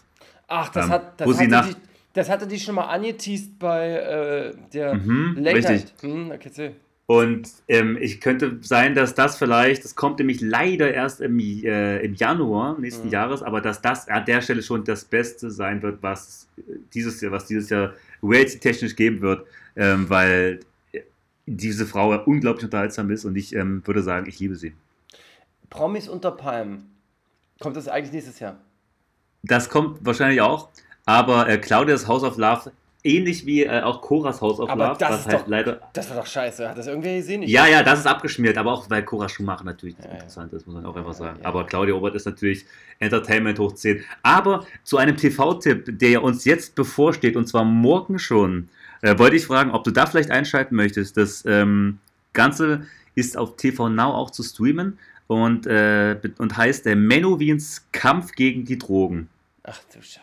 [0.48, 1.75] Ach, das, ähm, hat, das, wo sie nach- die,
[2.13, 5.61] das hatte die schon mal angeteased bei äh, der Mhm, Late.
[5.61, 5.93] Night.
[6.01, 6.75] Hm, okay.
[7.05, 11.97] Und ähm, ich könnte sein, dass das vielleicht, das kommt nämlich leider erst im, äh,
[12.05, 13.13] im Januar nächsten Mhm.
[13.13, 16.47] Jahres, aber dass das an der Stelle schon das Beste sein wird, was
[16.93, 20.59] dieses Jahr, was dieses Jahr reality-technisch geben wird, ähm, weil
[21.47, 24.73] diese Frau unglaublich unterhaltsam ist und ich ähm, würde sagen, ich liebe sie.
[25.71, 26.91] Promis unter Palmen.
[27.59, 28.57] Kommt das eigentlich nächstes Jahr?
[29.41, 30.69] Das kommt wahrscheinlich auch,
[31.09, 32.71] aber äh, Claudias House of Love,
[33.03, 35.81] ähnlich wie äh, auch Coras House of Aber Love, das was ist halt doch- leider
[35.93, 36.69] Das war doch scheiße.
[36.69, 37.41] Hat das irgendwer gesehen?
[37.43, 40.11] Ich- Ja, ja, das ist abgeschmiert, aber auch weil Cora Schumacher natürlich Ja, ja.
[40.13, 41.39] interessant ist, muss man auch Ja, einfach sagen.
[41.41, 41.47] ja.
[41.47, 42.65] Aber Claudia Obert ist natürlich
[42.99, 44.03] Entertainment hoch 10.
[44.21, 48.69] Aber zu einem TV-Tipp, der uns jetzt bevorsteht, und zwar morgen schon,
[49.01, 51.17] äh, wollte ich fragen, ob du da vielleicht einschalten möchtest.
[51.17, 51.97] Das ähm,
[52.33, 52.85] Ganze
[53.15, 58.65] ist auf TV Now auch zu streamen und, äh, und heißt der Menowins Kampf gegen
[58.65, 59.29] die Drogen.
[59.63, 60.19] Ach du Scheiße.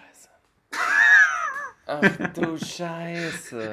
[1.87, 2.03] Ach
[2.35, 3.71] du Scheiße.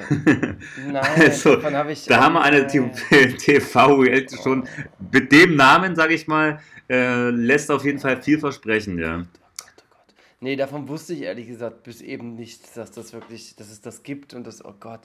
[0.86, 2.06] Nein, Also, davon habe ich.
[2.06, 2.66] Da haben wir eine.
[2.66, 4.68] TV-Reality schon
[5.12, 9.16] mit dem Namen, sage ich mal, äh, lässt auf jeden Fall viel versprechen, ja.
[9.16, 9.24] Oh
[9.58, 10.14] Gott, oh Gott.
[10.40, 14.04] Nee, davon wusste ich ehrlich gesagt bis eben nicht, dass das wirklich, dass es das
[14.04, 15.00] gibt und das, oh Gott.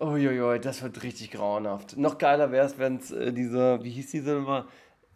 [0.00, 1.96] Uiuiui, das wird richtig grauenhaft.
[1.96, 4.64] Noch geiler wäre es, wenn es äh, dieser, wie hieß dieser nochmal?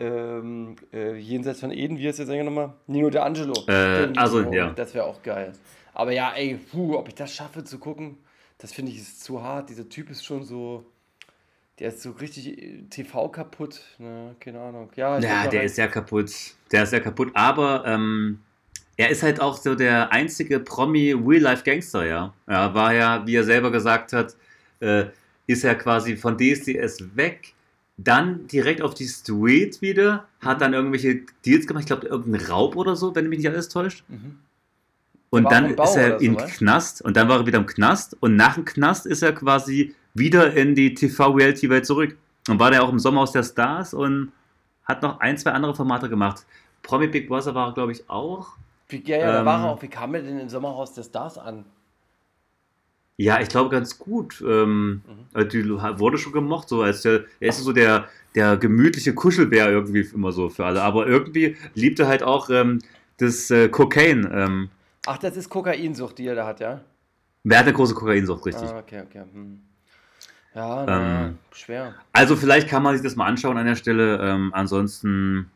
[0.01, 2.73] Ähm, äh, jenseits von Eden, wie heißt der Sänger nochmal?
[2.87, 3.69] Nino D'Angelo.
[3.69, 4.71] Äh, also, ja.
[4.71, 5.53] Das wäre auch geil.
[5.99, 8.19] Aber ja, ey, puh, ob ich das schaffe zu gucken,
[8.59, 9.69] das finde ich ist zu hart.
[9.69, 10.87] Dieser Typ ist schon so,
[11.81, 13.81] der ist so richtig äh, TV kaputt.
[13.99, 14.91] Ne, keine Ahnung.
[14.95, 16.31] Ja, Ja, der ist ja kaputt.
[16.71, 18.39] Der ist ja kaputt, aber ähm,
[18.97, 22.33] er ist halt auch so der einzige Promi Real-Life-Gangster, ja.
[22.47, 24.37] Er war ja, wie er selber gesagt hat,
[24.79, 25.07] äh,
[25.49, 27.55] ist er quasi von DSDS weg,
[27.97, 32.77] dann direkt auf die Street wieder, hat dann irgendwelche Deals gemacht, ich glaube, irgendein Raub
[32.77, 34.05] oder so, wenn mich nicht alles täuscht.
[34.07, 34.39] Mhm.
[35.31, 36.47] Und war dann ist er oder so?
[36.57, 39.95] Knast und dann war er wieder im Knast und nach dem Knast ist er quasi
[40.15, 42.17] wieder in die TV-Reality-Welt zurück.
[42.49, 44.33] Und war der auch im Sommerhaus der Stars und
[44.85, 46.47] hat noch ein, zwei andere Formate gemacht.
[46.83, 48.49] Promi Big Brother war er, glaube ich, auch.
[48.89, 49.83] Wie, ja, ja, Ähm, war er auch.
[49.83, 51.67] Wie kam er denn im Sommerhaus der Stars an?
[53.19, 54.43] Ja, ich glaube ganz gut.
[54.47, 55.03] Ähm,
[55.35, 55.49] Mhm.
[55.51, 60.09] Die wurde schon gemocht, so als der, er ist so der, der gemütliche Kuschelbär irgendwie
[60.15, 60.83] immer so für alle.
[60.83, 62.79] Aber irgendwie liebt er halt auch ähm,
[63.19, 64.27] das äh, Kokain.
[64.33, 64.71] Ähm,
[65.07, 66.81] Ach, das ist Kokainsucht, die er da hat, ja?
[67.45, 68.69] wer hat eine große Kokainsucht, richtig.
[68.69, 69.23] Ah, okay, okay.
[69.33, 69.61] Hm.
[70.55, 71.95] Ja, na, Ähm, schwer.
[72.13, 74.19] Also vielleicht kann man sich das mal anschauen an der Stelle.
[74.21, 75.51] Ähm, ansonsten,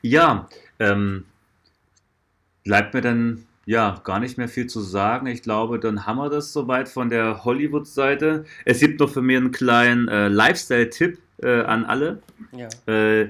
[0.00, 1.24] ja, ähm,
[2.64, 5.26] bleibt mir dann ja gar nicht mehr viel zu sagen.
[5.26, 8.44] Ich glaube, dann haben wir das soweit von der Hollywood-Seite.
[8.64, 12.68] Es gibt noch für mich einen kleinen äh, Lifestyle-Tipp äh, an alle, Ja.
[12.92, 13.28] äh,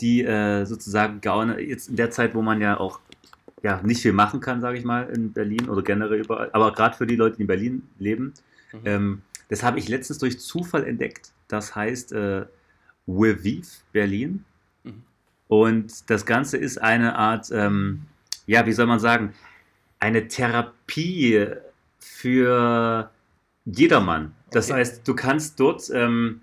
[0.00, 1.20] die äh, sozusagen
[1.58, 3.00] jetzt in der Zeit, wo man ja auch
[3.62, 6.96] ja, nicht viel machen kann, sage ich mal, in Berlin oder generell überall, aber gerade
[6.96, 8.34] für die Leute, die in Berlin leben,
[8.72, 8.80] Mhm.
[8.84, 11.30] ähm, das habe ich letztens durch Zufall entdeckt.
[11.48, 12.46] Das heißt äh,
[13.06, 14.44] Weviv Berlin.
[14.82, 15.02] Mhm.
[15.48, 18.02] Und das Ganze ist eine Art, ähm,
[18.46, 19.32] ja, wie soll man sagen,
[20.00, 21.46] eine Therapie
[22.00, 23.10] für
[23.64, 24.34] jedermann.
[24.50, 24.80] Das Okay.
[24.80, 26.40] heißt, du kannst dort ähm,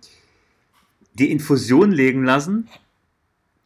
[1.14, 2.70] die Infusion legen lassen,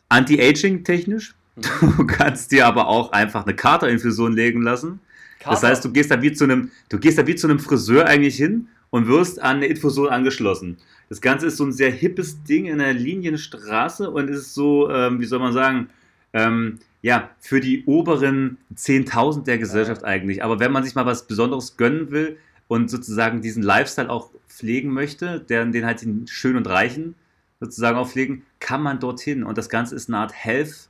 [0.10, 1.36] anti-aging technisch.
[1.58, 5.00] Du kannst dir aber auch einfach eine Katerinfusion legen lassen.
[5.40, 5.68] Das Kater.
[5.68, 8.36] heißt, du gehst da wie zu einem, du gehst da wie zu einem Friseur eigentlich
[8.36, 10.78] hin und wirst an eine Infusion angeschlossen.
[11.10, 15.20] Das Ganze ist so ein sehr hippes Ding in der Linienstraße und ist so, ähm,
[15.20, 15.90] wie soll man sagen,
[16.34, 20.44] ähm, ja, für die oberen 10.000 der Gesellschaft eigentlich.
[20.44, 24.92] Aber wenn man sich mal was Besonderes gönnen will und sozusagen diesen Lifestyle auch pflegen
[24.92, 27.16] möchte, der, den halt den Schönen und Reichen
[27.60, 29.44] sozusagen auch pflegen, kann man dorthin.
[29.44, 30.90] Und das Ganze ist eine Art Health,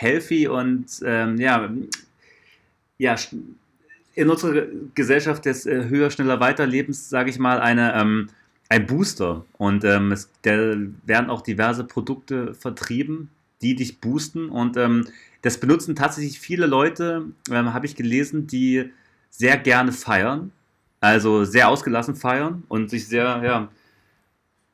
[0.00, 1.68] healthy und ähm, ja,
[2.98, 3.16] ja,
[4.14, 8.28] in unserer Gesellschaft des äh, höher, schneller, weiterlebens, sage ich mal, eine, ähm,
[8.68, 9.44] ein Booster.
[9.56, 13.30] Und ähm, es der, werden auch diverse Produkte vertrieben,
[13.62, 14.48] die dich boosten.
[14.48, 15.06] Und ähm,
[15.42, 18.90] das benutzen tatsächlich viele Leute, ähm, habe ich gelesen, die
[19.30, 20.52] sehr gerne feiern.
[21.00, 23.68] Also sehr ausgelassen feiern und sich sehr ja,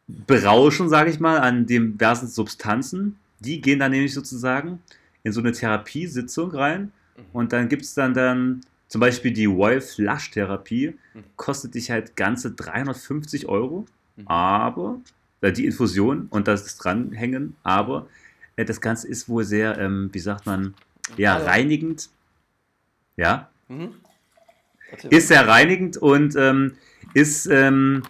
[0.07, 3.17] berauschen, sage ich mal, an diversen Substanzen.
[3.41, 4.81] Die gehen dann nämlich sozusagen
[5.25, 6.93] in so eine Therapiesitzung rein
[7.33, 10.95] und dann gibt es dann, dann zum Beispiel die Royal Flush Therapie,
[11.37, 13.87] kostet dich halt ganze 350 Euro,
[14.27, 15.01] aber
[15.41, 18.07] äh, die Infusion und das Dranhängen, aber
[18.57, 20.75] äh, das Ganze ist wohl sehr, ähm, wie sagt man,
[21.17, 22.09] ja, Also- reinigend.
[23.17, 23.95] Ja, Mhm.
[25.11, 26.75] Ist sehr reinigend und ähm,
[27.15, 28.03] ist, ähm,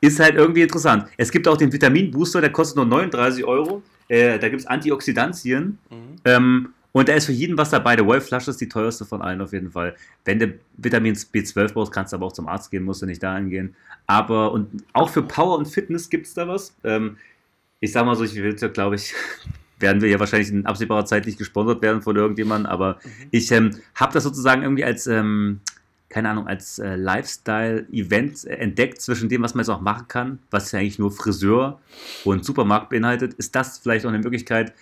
[0.00, 1.08] ist halt irgendwie interessant.
[1.16, 3.82] Es gibt auch den Vitamin-Booster, der kostet nur 39 Euro.
[4.08, 5.78] Äh, da gibt es Antioxidantien.
[5.90, 6.16] Mhm.
[6.24, 7.96] Ähm, und da ist für jeden was dabei.
[7.96, 9.94] Der Wolf-Flasche ist die teuerste von allen auf jeden Fall.
[10.24, 13.22] Wenn du Vitamin B12 brauchst, kannst du aber auch zum Arzt gehen, musst du nicht
[13.22, 13.76] dahin gehen.
[14.06, 16.74] Aber und auch für Power und Fitness gibt es da was.
[16.84, 17.16] Ähm,
[17.80, 19.14] ich sag mal so, ich will, glaube ich,
[19.78, 22.98] werden wir ja wahrscheinlich in absehbarer Zeit nicht gesponsert werden von irgendjemandem, aber
[23.30, 25.60] ich ähm, habe das sozusagen irgendwie als, ähm,
[26.08, 30.72] keine Ahnung, als äh, Lifestyle-Event entdeckt zwischen dem, was man jetzt auch machen kann, was
[30.72, 31.78] ja eigentlich nur Friseur
[32.24, 33.34] und Supermarkt beinhaltet.
[33.34, 34.72] Ist das vielleicht auch eine Möglichkeit?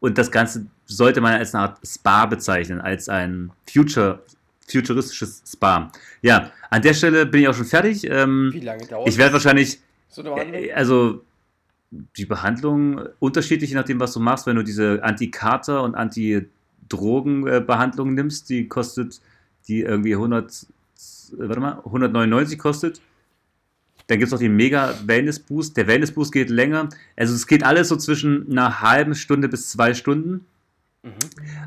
[0.00, 4.22] Und das Ganze sollte man als eine Art Spa bezeichnen, als ein Future,
[4.68, 5.90] futuristisches Spa.
[6.22, 8.08] Ja, an der Stelle bin ich auch schon fertig.
[8.08, 11.24] Ähm, Wie lange dauert ich werde wahrscheinlich so äh, Also
[11.90, 14.46] die Behandlung unterschiedlich, je nachdem, was du machst.
[14.46, 19.20] Wenn du diese Anti-Kater- und Anti-Drogen-Behandlung nimmst, die kostet
[19.68, 23.00] die irgendwie 100, äh, warte mal, 199 kostet.
[24.06, 25.76] Dann gibt es auch den Mega Wellness Boost.
[25.76, 26.88] Der Wellness Boost geht länger.
[27.16, 30.46] Also es geht alles so zwischen einer halben Stunde bis zwei Stunden.
[31.02, 31.12] Mhm.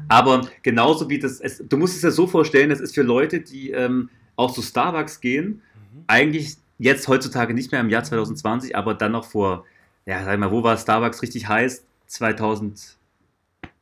[0.08, 3.42] Aber genauso wie das, es, du musst es ja so vorstellen, das ist für Leute,
[3.42, 5.62] die ähm, auch zu Starbucks gehen,
[6.08, 9.66] eigentlich jetzt heutzutage nicht mehr im Jahr 2020, aber dann noch vor,
[10.06, 11.86] ja, sag ich mal, wo war Starbucks richtig heiß?
[12.08, 12.98] 2000,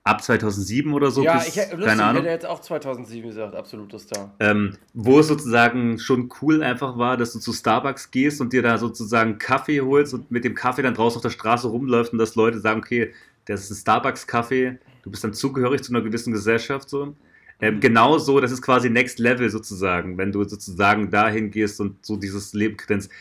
[0.10, 2.24] ab 2007 oder so, ja, bis, ich, lustig, keine Ahnung.
[2.24, 4.34] hätte jetzt auch 2007 gesagt, absoluter Star.
[4.40, 8.64] Ähm, wo es sozusagen schon cool einfach war, dass du zu Starbucks gehst und dir
[8.64, 12.18] da sozusagen Kaffee holst und mit dem Kaffee dann draußen auf der Straße rumläuft und
[12.18, 13.14] dass Leute sagen, okay,
[13.46, 17.16] das ist ein Starbucks-Kaffee, du bist dann zugehörig zu einer gewissen Gesellschaft so.
[17.62, 22.04] Ähm, genau so, das ist quasi Next Level sozusagen, wenn du sozusagen dahin gehst und
[22.04, 23.12] so dieses Leben kennst.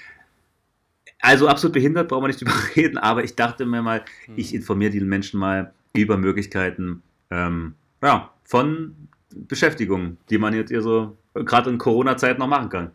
[1.20, 4.04] Also absolut behindert, brauchen wir nicht drüber reden, aber ich dachte mir mal,
[4.36, 8.94] ich informiere die Menschen mal über Möglichkeiten ähm, ja, von
[9.34, 12.90] Beschäftigung, die man jetzt hier so gerade in Corona-Zeit noch machen kann.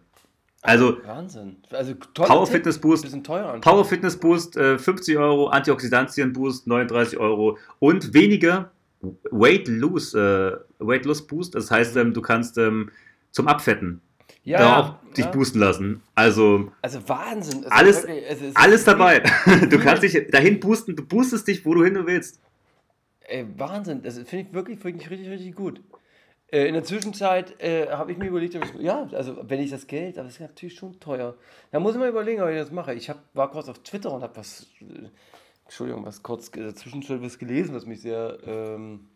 [0.62, 1.58] Also Wahnsinn.
[1.72, 2.54] Also Power Tipp.
[2.56, 3.24] Fitness Boost.
[3.62, 8.72] Power Fitness Boost äh, 50 Euro, Antioxidantien Boost 39 Euro und weniger
[9.32, 10.18] Weight Lose,
[10.80, 11.56] äh, Weight Loss Boost.
[11.56, 12.90] Das heißt, ähm, du kannst ähm,
[13.32, 14.00] zum Abfetten
[14.46, 15.32] ja, da ja, auch dich ja.
[15.32, 16.02] boosten lassen.
[16.16, 17.66] Also Also Wahnsinn.
[17.66, 19.22] Also Alles- wirklich, ist- alles dabei.
[19.70, 22.40] Du kannst dich dahin boosten, du boostest dich, wo du hin willst.
[23.28, 25.82] Ey, Wahnsinn, das finde ich wirklich, wirklich richtig, richtig gut.
[26.52, 29.88] Äh, in der Zwischenzeit äh, habe ich mir überlegt, ich, ja, also wenn ich das
[29.88, 31.36] Geld, aber das ist natürlich schon teuer.
[31.72, 32.94] Da muss ich mal überlegen, ob ich das mache.
[32.94, 35.10] Ich hab, war kurz auf Twitter und habe was, äh,
[35.64, 39.08] Entschuldigung, was kurz äh, dazwischen was gelesen, was mich sehr ähm,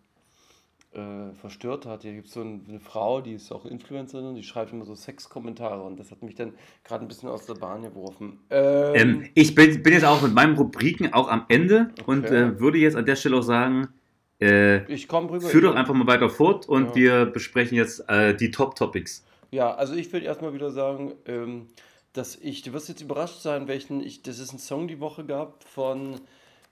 [0.94, 2.04] äh, verstört hat.
[2.04, 4.96] Hier gibt es so ein, eine Frau, die ist auch Influencerin, die schreibt immer so
[4.96, 8.40] Sexkommentare und das hat mich dann gerade ein bisschen aus der Bahn geworfen.
[8.50, 12.32] Ähm, Ähm, ich bin, bin jetzt auch mit meinen Rubriken auch am Ende und Okay.
[12.32, 13.90] äh, würde jetzt an der Stelle auch sagen,
[14.40, 15.50] äh, ich komme rüber.
[15.50, 16.96] führ doch einfach mal weiter fort und Ja.
[16.96, 19.26] wir besprechen jetzt äh, die Top-Topics.
[19.52, 21.68] Ja, also ich würde erstmal wieder sagen, ähm,
[22.14, 25.26] dass ich, du wirst jetzt überrascht sein, welchen ich, das ist ein Song die Woche
[25.26, 26.22] gab von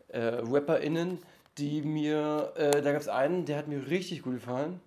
[0.10, 1.20] äh, RapperInnen,
[1.58, 4.80] die mir, äh, da gab es einen, der hat mir richtig gut gefallen.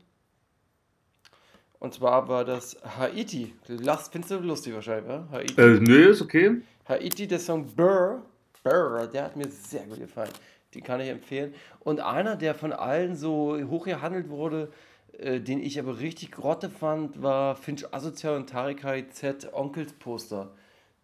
[1.78, 3.54] Und zwar war das Haiti.
[3.66, 5.28] Du lachst, findest du lustig wahrscheinlich, ja?
[5.30, 5.60] Haiti.
[5.60, 6.60] Äh, nö, ist okay.
[6.88, 8.22] Haiti, der Song Burr,
[8.64, 10.32] Burr, der hat mir sehr gut gefallen.
[10.74, 11.54] Den kann ich empfehlen.
[11.80, 14.70] Und einer, der von allen so hoch gehandelt wurde,
[15.18, 20.50] äh, den ich aber richtig grotte fand, war Finch Asozial und Tarek Z Onkels Poster.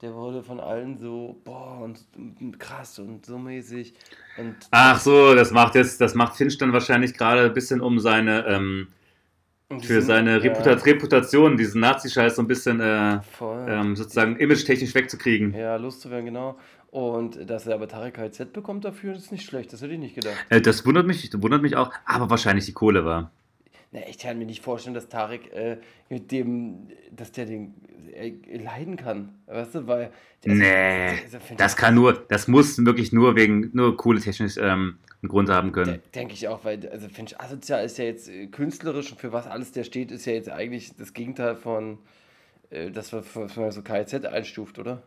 [0.04, 1.98] Der wurde von allen so, boah, und,
[2.58, 3.94] krass und so mäßig.
[4.36, 7.98] Und Ach so, das macht jetzt, das macht Finch dann wahrscheinlich gerade ein bisschen um
[7.98, 8.88] seine, ähm,
[9.80, 13.20] für seine Reputa ja, Reputation, diesen Nazi-Scheiß so ein bisschen äh,
[13.66, 15.54] ähm, sozusagen image-technisch wegzukriegen.
[15.54, 16.58] Ja, loszuwerden, genau.
[16.90, 19.72] Und dass er aber Tarek Z bekommt dafür, ist nicht schlecht.
[19.72, 20.36] Das hätte ich nicht gedacht.
[20.50, 23.30] Äh, das wundert mich, wundert mich auch, aber wahrscheinlich die Kohle war.
[23.94, 25.78] Ne, ich kann mir nicht vorstellen, dass Tarek äh,
[26.11, 27.74] mit dem, dass der den
[28.12, 29.37] äh, leiden kann.
[29.46, 30.11] Weißt du, weil.
[30.44, 34.57] der- Nee, also, find das kann nur, das muss wirklich nur wegen, nur coole technisch
[34.59, 36.02] ähm, einen Grund haben können.
[36.12, 39.33] Denke ich auch, weil, also finde ich, asozial ist ja jetzt äh, künstlerisch und für
[39.33, 41.98] was alles der steht, ist ja jetzt eigentlich das Gegenteil von,
[42.70, 45.04] äh, das, was man so KZ einstuft, oder?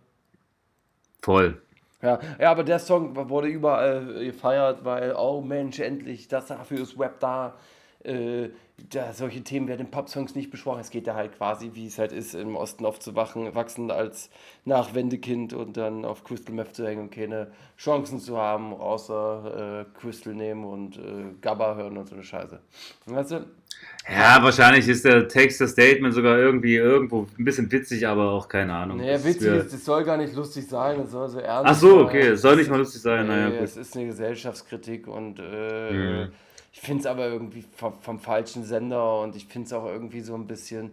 [1.22, 1.62] Voll.
[2.02, 6.80] Ja, ja, aber der Song wurde überall äh, gefeiert, weil, oh Mensch, endlich, das dafür
[6.80, 7.58] ist Rap da.
[8.04, 8.50] Äh,
[8.90, 10.80] da solche Themen werden in Pop-Songs nicht besprochen.
[10.80, 14.30] Es geht da halt quasi, wie es halt ist, im Osten aufzuwachen, wachsen als
[14.66, 20.00] Nachwendekind und dann auf Crystal Meth zu hängen und keine Chancen zu haben, außer äh,
[20.00, 21.02] Crystal nehmen und äh,
[21.42, 22.60] Gabba hören und so eine Scheiße.
[23.08, 23.46] Weißt du?
[24.10, 28.48] Ja, wahrscheinlich ist der Text, das Statement sogar irgendwie irgendwo ein bisschen witzig, aber auch
[28.48, 28.98] keine Ahnung.
[28.98, 32.00] Naja, witzig ist, das soll gar nicht lustig sein, das soll so ernst Ach so,
[32.06, 36.32] okay, es soll nicht mal lustig sein, naja, es ist eine Gesellschaftskritik und äh, Mhm.
[36.80, 40.22] Ich finde es aber irgendwie vom, vom falschen Sender und ich finde es auch irgendwie
[40.22, 40.92] so ein bisschen,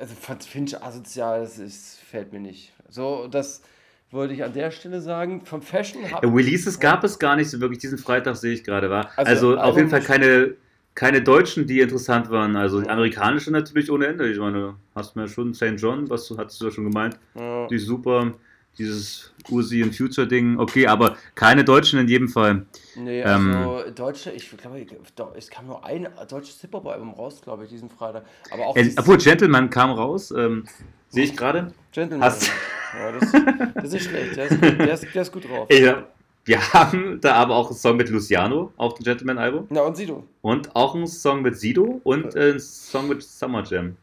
[0.00, 2.72] also finde ich asozial, das ist, fällt mir nicht.
[2.88, 3.62] So, das
[4.10, 5.42] wollte ich an der Stelle sagen.
[5.46, 8.64] Vom Fashion hab, Ja, Releases gab es gar nicht so wirklich diesen Freitag, sehe ich
[8.64, 9.10] gerade, war.
[9.16, 10.54] Also, Also, auf jeden Fall keine,
[10.96, 12.56] keine Deutschen, die interessant waren.
[12.56, 14.28] Also amerikanische natürlich ohne Ende.
[14.28, 15.74] Ich meine, hast du mir schon St.
[15.76, 17.68] John, was hattest du ja schon gemeint, Ja.
[17.68, 18.32] die ist super.
[18.78, 22.66] Dieses Uzi und Future Ding, okay, aber keine Deutschen in jedem Fall.
[22.96, 27.70] Nee, Ähm, also Deutsche, ich glaube, es kam nur ein deutsches Hip-Hop-Album raus, glaube ich,
[27.70, 28.24] diesen Freitag.
[28.50, 30.66] Aber auch Äh, obwohl Gentleman kam raus, ähm,
[31.08, 31.72] sehe ich gerade.
[31.92, 32.26] Gentleman.
[32.28, 32.50] hast-
[32.96, 33.32] Ja, das,
[33.74, 35.68] das ist schlecht, der ist, gut- der ist, der ist gut drauf.
[35.68, 36.08] Hab-
[36.44, 40.24] Wir haben da aber auch einen Song mit Luciano auf dem Gentleman-Album Na und Sido.
[40.42, 43.96] und auch einen Song mit Sido und äh, einen Song mit Summer Jam.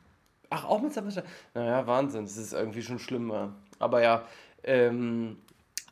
[0.50, 1.26] Ach, auch mit Sebastian.
[1.54, 3.30] Naja, Wahnsinn, das ist irgendwie schon schlimm.
[3.30, 3.54] ja.
[3.80, 4.24] Aber ja,
[4.64, 5.38] ähm,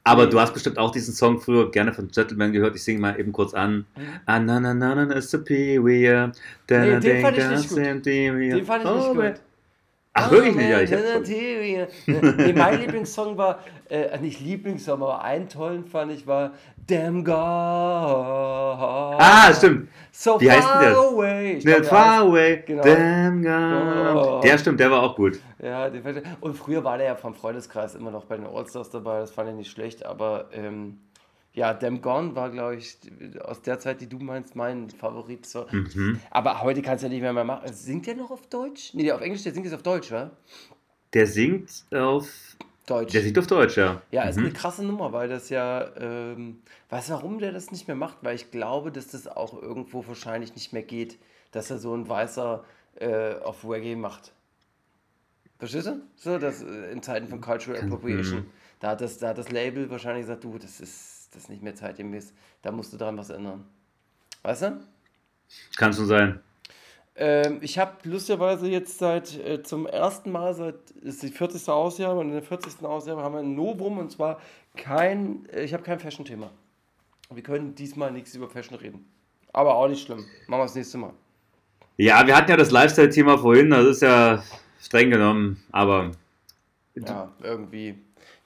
[0.04, 0.32] Aber Nee.
[0.32, 2.76] du hast bestimmt auch diesen Song früher gerne von Gentleman gehört.
[2.76, 3.86] Ich singe mal eben kurz an.
[4.26, 6.28] Ah, na, na, na, na, na, superior.
[6.28, 6.32] Mhm.
[6.70, 8.06] Nee, da, den fand ich nicht gut.
[8.06, 9.34] den fand ich nicht Oh, gut.
[10.14, 10.70] Ach, wirklich nicht?
[10.70, 11.88] Ja, ich hab Material.
[12.08, 16.52] nee, mein Lieblingssong war, äh, nicht Lieblingssong, aber einen tollen fand ich war
[16.88, 17.36] Damn God.
[19.22, 19.90] Ah, stimmt.
[20.22, 21.00] So Wie heißt far denn der?
[21.00, 21.60] away.
[21.60, 22.62] Glaub, far away.
[22.66, 22.84] Genau.
[22.84, 24.16] Damn God.
[24.18, 24.42] Oh.
[24.44, 25.40] Der stimmt, der war auch gut.
[25.64, 25.90] Ja,
[26.42, 29.50] und früher war der ja vom Freundeskreis immer noch bei den Allstars dabei, das fand
[29.52, 31.00] ich nicht schlecht, aber ähm,
[31.54, 32.98] ja, Damn Gone war, glaube ich,
[33.46, 35.46] aus der Zeit, die du meinst, mein Favorit.
[35.46, 35.68] So.
[35.72, 36.20] Mhm.
[36.32, 37.72] Aber heute kannst du ja nicht mehr, mehr machen.
[37.72, 38.94] Singt der noch auf Deutsch?
[38.94, 40.32] Nee, der auf Englisch, der singt jetzt auf Deutsch, wa?
[41.14, 42.58] Der singt auf.
[42.90, 43.12] Deutsch.
[43.14, 44.02] Der singt auf Deutsch, ja.
[44.12, 44.46] Ja, ist Mhm.
[44.46, 48.18] eine krasse Nummer, weil das ja, ähm, weißt du, warum der das nicht mehr macht?
[48.22, 51.20] Weil ich glaube, dass das auch irgendwo wahrscheinlich nicht mehr geht,
[51.52, 52.64] dass er so ein Weißer
[53.00, 54.32] äh, auf Reggae macht.
[55.58, 56.02] Verstehst du?
[56.16, 58.46] So, das äh, in Zeiten von Cultural Appropriation.
[58.80, 61.62] Da hat, das, da hat das Label wahrscheinlich gesagt, du, das ist, das ist nicht
[61.62, 63.66] mehr zeitgemäß, da musst du dran was ändern.
[64.42, 64.80] Weißt du?
[65.76, 66.40] Kann schon sein.
[67.22, 71.68] Ähm, ich habe lustigerweise jetzt seit äh, zum ersten Mal, seit ist die 40.
[71.68, 72.82] Ausgabe und in der 40.
[72.86, 74.40] Ausgabe haben wir ein Novum und zwar
[74.78, 76.50] kein, äh, ich habe kein Fashion-Thema.
[77.30, 79.06] Wir können diesmal nichts über Fashion reden.
[79.52, 80.20] Aber auch nicht schlimm.
[80.48, 81.12] Machen wir das nächste Mal.
[81.98, 84.42] Ja, wir hatten ja das Lifestyle-Thema vorhin, das ist ja
[84.80, 86.12] streng genommen, aber
[86.96, 87.96] Ja, irgendwie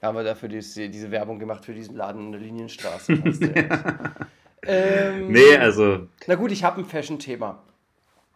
[0.02, 3.12] haben wir dafür diese, diese Werbung gemacht für diesen Laden in der Linienstraße.
[4.66, 6.08] ähm, nee, also.
[6.26, 7.62] Na gut, ich habe ein Fashion-Thema.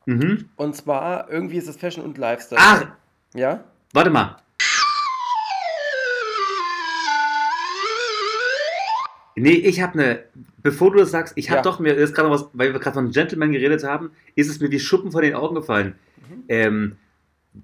[0.08, 0.48] Mhm.
[0.56, 2.58] Und zwar, irgendwie ist es Fashion und Lifestyle.
[2.64, 2.86] Ach,
[3.34, 3.62] Ja?
[3.92, 4.36] warte mal.
[9.36, 10.20] Nee, ich habe eine,
[10.62, 11.62] bevor du das sagst, ich habe Ja.
[11.62, 14.70] doch mir, ist gerade was, weil wir gerade von Gentleman geredet haben, ist es mir
[14.70, 15.94] wie Schuppen von den Augen gefallen.
[16.16, 16.44] Mhm.
[16.48, 16.96] Ähm,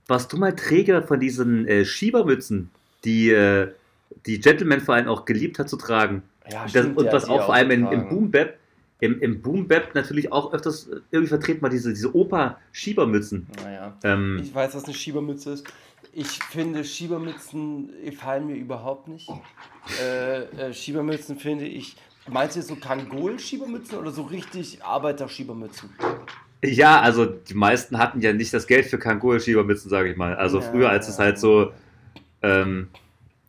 [0.06, 2.70] warst du mal Träger von diesen äh, Schiebermützen,
[3.06, 3.72] die äh,
[4.26, 6.22] die Gentleman vor allem auch geliebt hat zu tragen?
[6.48, 8.08] Ja, das, stimmt, und was auch vor allem in, im.
[8.10, 8.58] Boom Bap,
[9.04, 13.46] im, im Boom Bap natürlich auch öfters äh, irgendwie vertreten war, diese, diese Oper-Schiebermützen.
[13.62, 13.96] Naja.
[14.02, 15.66] Ähm, Ich weiß, was eine Schiebermütze ist.
[16.12, 19.28] Ich finde, Schiebermützen gefallen mir überhaupt nicht.
[20.00, 21.96] Äh, äh, Schiebermützen finde ich.
[22.30, 25.90] Meinst du jetzt so Kangol-Schiebermützen oder so richtig Arbeiter-Schiebermützen?
[26.64, 30.34] Ja, also die meisten hatten ja nicht das Geld für Kangol-Schiebermützen, sage ich mal.
[30.36, 30.70] Also Ja.
[30.70, 31.72] früher, als es halt so
[32.42, 32.88] ähm,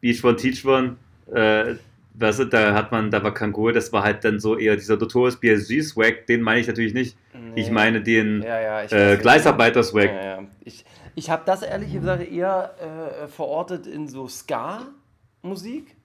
[0.02, 0.98] Beach One, Teach One,
[1.32, 1.76] äh,
[2.18, 4.98] weißt du, da hat man, da war Kangol, das war halt dann so eher dieser
[4.98, 7.18] Notorious BSG-Swag, den meine ich natürlich nicht.
[7.56, 7.74] Ich Nee.
[7.74, 10.12] meine den Ja, ja, ich äh, weiß, Gleisarbeiter-Swag.
[10.12, 10.44] Ja.
[10.64, 12.76] Ich, ich habe das ehrlich gesagt eher
[13.24, 15.96] äh, verortet in so Ska-Musik.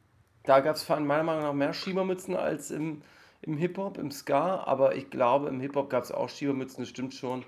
[0.44, 3.02] Da gab es meiner Meinung nach mehr Schiebermützen als im,
[3.42, 4.62] im Hip-Hop, im Ska.
[4.64, 7.44] Aber ich glaube, im Hip-Hop gab es auch Schiebermützen, das stimmt schon.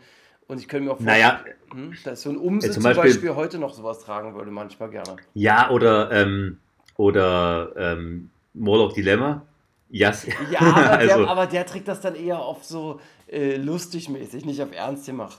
[0.49, 1.41] Und ich könnte mir auch Naja,
[1.73, 4.51] hm, dass so ein Umse Ja, zum, zum Beispiel, Beispiel- heute noch sowas tragen würde,
[4.51, 5.17] manchmal gerne.
[5.35, 6.59] ja, oder, ähm,
[6.97, 9.47] oder ähm, Morlock Dilemma.
[9.91, 10.27] Yes.
[10.51, 14.45] Ja, aber, also, der, aber der trägt das dann eher auf so äh, lustig mäßig,
[14.45, 15.39] nicht auf ernst gemacht.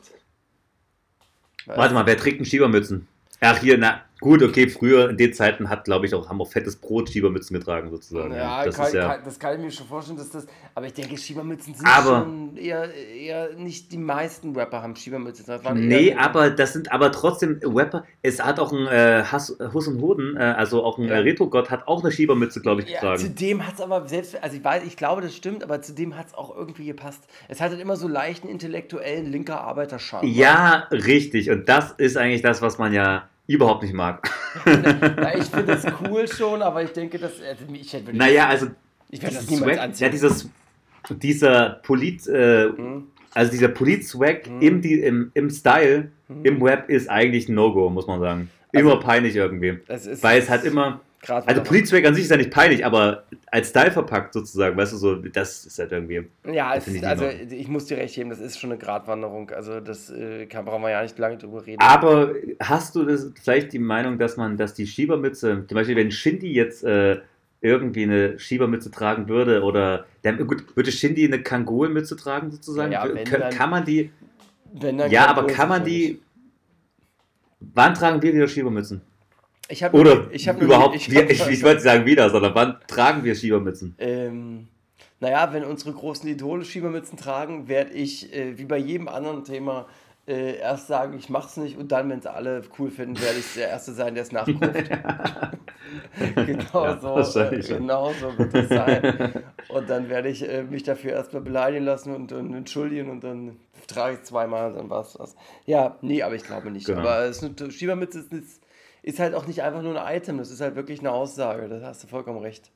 [1.65, 3.07] warte mal, wer trägt denn Schiebermützen?
[3.39, 6.49] Ach, hier, na, gut, okay, früher in den Zeiten hat, glaube ich, auch, haben auch
[6.49, 8.33] fettes Brot Schiebermützen getragen, sozusagen.
[8.33, 9.07] Ja, das kann, ist ja.
[9.15, 10.47] kann, das kann ich mir schon vorstellen, dass das.
[10.73, 15.45] Aber ich denke, Schiebermützen sind Aber- schon eher, eher nicht die meisten Rapper haben Schiebermützen.
[15.45, 18.05] Das Nee, aber das sind aber trotzdem Rapper.
[18.21, 21.15] Es hat auch ein äh, Hass, Hus und Hoden, äh, also auch ein Ja.
[21.15, 23.19] äh, Retro-Gott, hat auch eine Schiebermütze, glaube ich, Ja, getragen.
[23.19, 26.27] zudem hat es aber selbst, also ich weiß, ich glaube, das stimmt, aber zudem hat
[26.27, 27.23] es auch irgendwie gepasst.
[27.49, 30.27] Es hat halt immer so leichten intellektuellen linker Arbeiterscharme.
[30.29, 31.49] Ja, richtig.
[31.49, 34.29] Und das ist eigentlich das, was man ja überhaupt nicht mag.
[34.65, 37.33] Ja, ich finde das cool schon, aber ich denke, dass.
[37.41, 38.67] Also ich hätte naja, also
[39.09, 40.05] ich werde das niemals Swag, anziehen.
[40.05, 40.49] ja, dieses,
[41.09, 43.07] dieser Polit, äh, Hm?
[43.33, 44.61] also dieser Polit-Swag Mhm.
[44.61, 46.11] im, im, im Style,
[46.43, 48.49] im Web ist eigentlich ein No-Go, muss man sagen.
[48.71, 49.79] Immer Also- peinlich irgendwie.
[50.21, 53.69] Weil es halt immer, grad also Polit-Swag an sich ist ja nicht peinlich, aber als
[53.69, 56.27] Style verpackt sozusagen, weißt du, so, das ist halt irgendwie.
[56.51, 59.49] Ja, es, ich also nicht ich muss dir recht geben, das ist schon eine Gratwanderung.
[59.51, 61.81] Also das äh, kann, brauchen wir ja nicht lange drüber reden.
[61.81, 66.11] Aber hast du das vielleicht die Meinung, dass man, dass die Schiebermütze, zum Beispiel wenn
[66.11, 67.21] Shindy jetzt äh,
[67.61, 72.91] irgendwie eine Schiebermütze tragen würde oder der, gut, würde Shindy eine Kangol-Mütze tragen sozusagen?
[72.91, 74.11] Ja, ja, kann, dann- kann man die,
[74.73, 76.19] dann ja, aber kann man die,
[77.59, 79.01] wann tragen wir wieder Schiebermützen?
[79.69, 82.77] Ich hab Oder ich hab überhaupt, ich hab- ich, ich wollte sagen wieder, sondern wann
[82.87, 83.95] tragen wir Schiebermützen?
[83.97, 84.67] Ähm,
[85.19, 89.87] naja, wenn unsere großen Idole Schiebermützen tragen, werde ich, äh, wie bei jedem anderen Thema,
[90.27, 93.53] äh, erst sagen, ich mach's nicht und dann, wenn es alle cool finden, werde ich
[93.55, 94.59] der Erste sein, der es nachkauft.
[96.35, 99.43] genau, Ja, so, äh, genau so wird es sein.
[99.69, 103.57] Und dann werde ich äh, mich dafür erstmal beleidigen lassen und, und entschuldigen und dann
[103.87, 105.35] trage ich zweimal und dann war's das.
[105.65, 106.85] Ja, nee, aber ich glaube nicht.
[106.85, 106.99] Genau.
[106.99, 108.61] Aber es ist eine, Schiebermütze ist, ist,
[109.03, 111.85] ist halt auch nicht einfach nur ein Item, das ist halt wirklich eine Aussage, da
[111.85, 112.71] hast du vollkommen recht.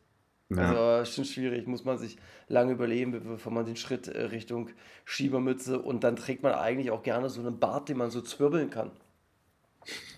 [0.49, 0.69] Ja.
[0.69, 4.21] Also ist schon schwierig, muss man sich lange überlegen, be- bevor man den Schritt äh,
[4.25, 4.69] Richtung
[5.03, 8.69] Schiebermütze und dann trägt man eigentlich auch gerne so einen Bart, den man so zwirbeln
[8.69, 8.91] kann.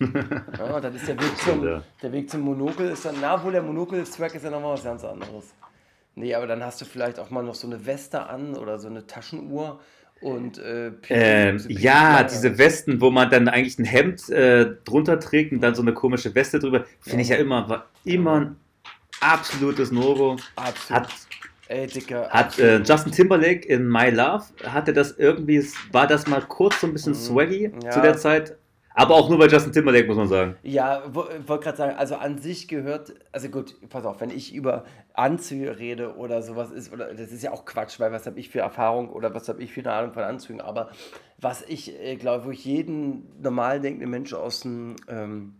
[0.00, 3.62] ja, dann ist der Weg zum, der Weg zum Monokel ist dann, na wohl der
[3.62, 5.54] Monokel-Swag ist ja nochmal was ganz anderes.
[6.16, 8.88] Nee, aber dann hast du vielleicht auch mal noch so eine Weste an oder so
[8.88, 9.80] eine Taschenuhr
[10.20, 15.52] und äh, Ähm, ja, diese Westen, wo man dann eigentlich ein Hemd äh, drunter trägt
[15.52, 18.56] und dann so eine komische Weste drüber, finde ich ja immer, war immer ein
[19.20, 20.36] absolutes No-Go.
[20.56, 21.02] Absolut.
[21.02, 21.08] Hat,
[21.68, 22.28] Ey, Dicker.
[22.30, 26.88] hat äh, Justin Timberlake in My Love, hatte das irgendwie, war das mal kurz so
[26.88, 27.80] ein bisschen swaggy Mhm.
[27.84, 27.90] Ja.
[27.90, 28.56] zu der Zeit?
[28.94, 30.56] Aber auch nur bei Justin Timberlake, muss man sagen.
[30.62, 34.52] Ja, wo- wollte gerade sagen, also an sich gehört, also gut, pass auf, wenn ich
[34.54, 38.38] über Anzüge rede oder sowas ist, oder das ist ja auch Quatsch, weil was habe
[38.40, 40.90] ich für Erfahrung oder was habe ich für eine Ahnung von Anzügen, aber
[41.38, 45.54] was ich äh, glaube, wo ich jeden normal denkenden Menschen aus dem, ähm,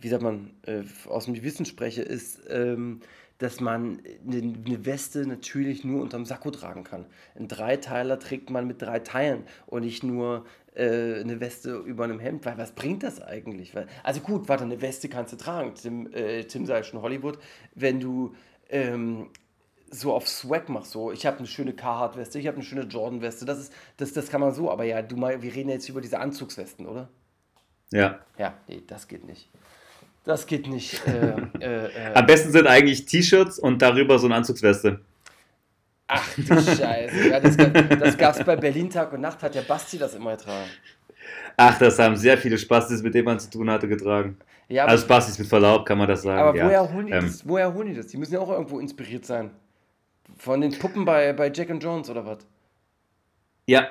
[0.00, 3.00] wie sagt man, äh, aus dem Wissen spreche, ist, ähm,
[3.38, 4.36] dass man eine,
[4.66, 7.06] eine Weste natürlich nur unterm Sakko tragen kann.
[7.34, 12.20] Ein Dreiteiler trägt man mit drei Teilen und nicht nur äh, eine Weste über einem
[12.20, 12.44] Hemd.
[12.44, 13.74] Weil was bringt das eigentlich?
[13.74, 15.74] Weil, also gut, warte, eine Weste kannst du tragen.
[15.74, 17.38] Tim, äh, Tim sei schon Hollywood.
[17.74, 18.34] Wenn du
[18.68, 19.30] ähm,
[19.90, 23.44] so auf Swag machst, so ich habe eine schöne Carhartt-Weste, ich habe eine schöne Jordan-Weste,
[23.44, 24.70] das, ist, das, das kann man so.
[24.70, 27.08] Aber ja, du mal, wir reden jetzt über diese Anzugswesten, oder?
[27.90, 28.20] Ja.
[28.38, 29.48] Ja, nee, das geht nicht.
[30.24, 31.04] Das geht nicht.
[31.06, 32.14] Äh, äh, äh.
[32.14, 35.00] Am besten sind eigentlich T-Shirts und darüber so eine Anzugsweste.
[36.12, 37.28] Ach du Scheiße.
[37.30, 40.68] Ja, das, gab- es bei Berlin Tag und Nacht, hat der Basti das immer getragen.
[41.56, 44.36] Ach, das haben sehr viele Spastis, mit denen man zu tun hatte, getragen.
[44.68, 46.40] Ja, Also Spastis mit Verlaub, kann man das sagen.
[46.40, 46.66] aber ja.
[46.66, 48.06] woher, holen die Ähm, das, woher holen die das?
[48.08, 49.50] Die müssen ja auch irgendwo inspiriert sein.
[50.38, 52.38] Von den Puppen bei, bei Jack and Jones oder was?
[53.66, 53.88] Ja,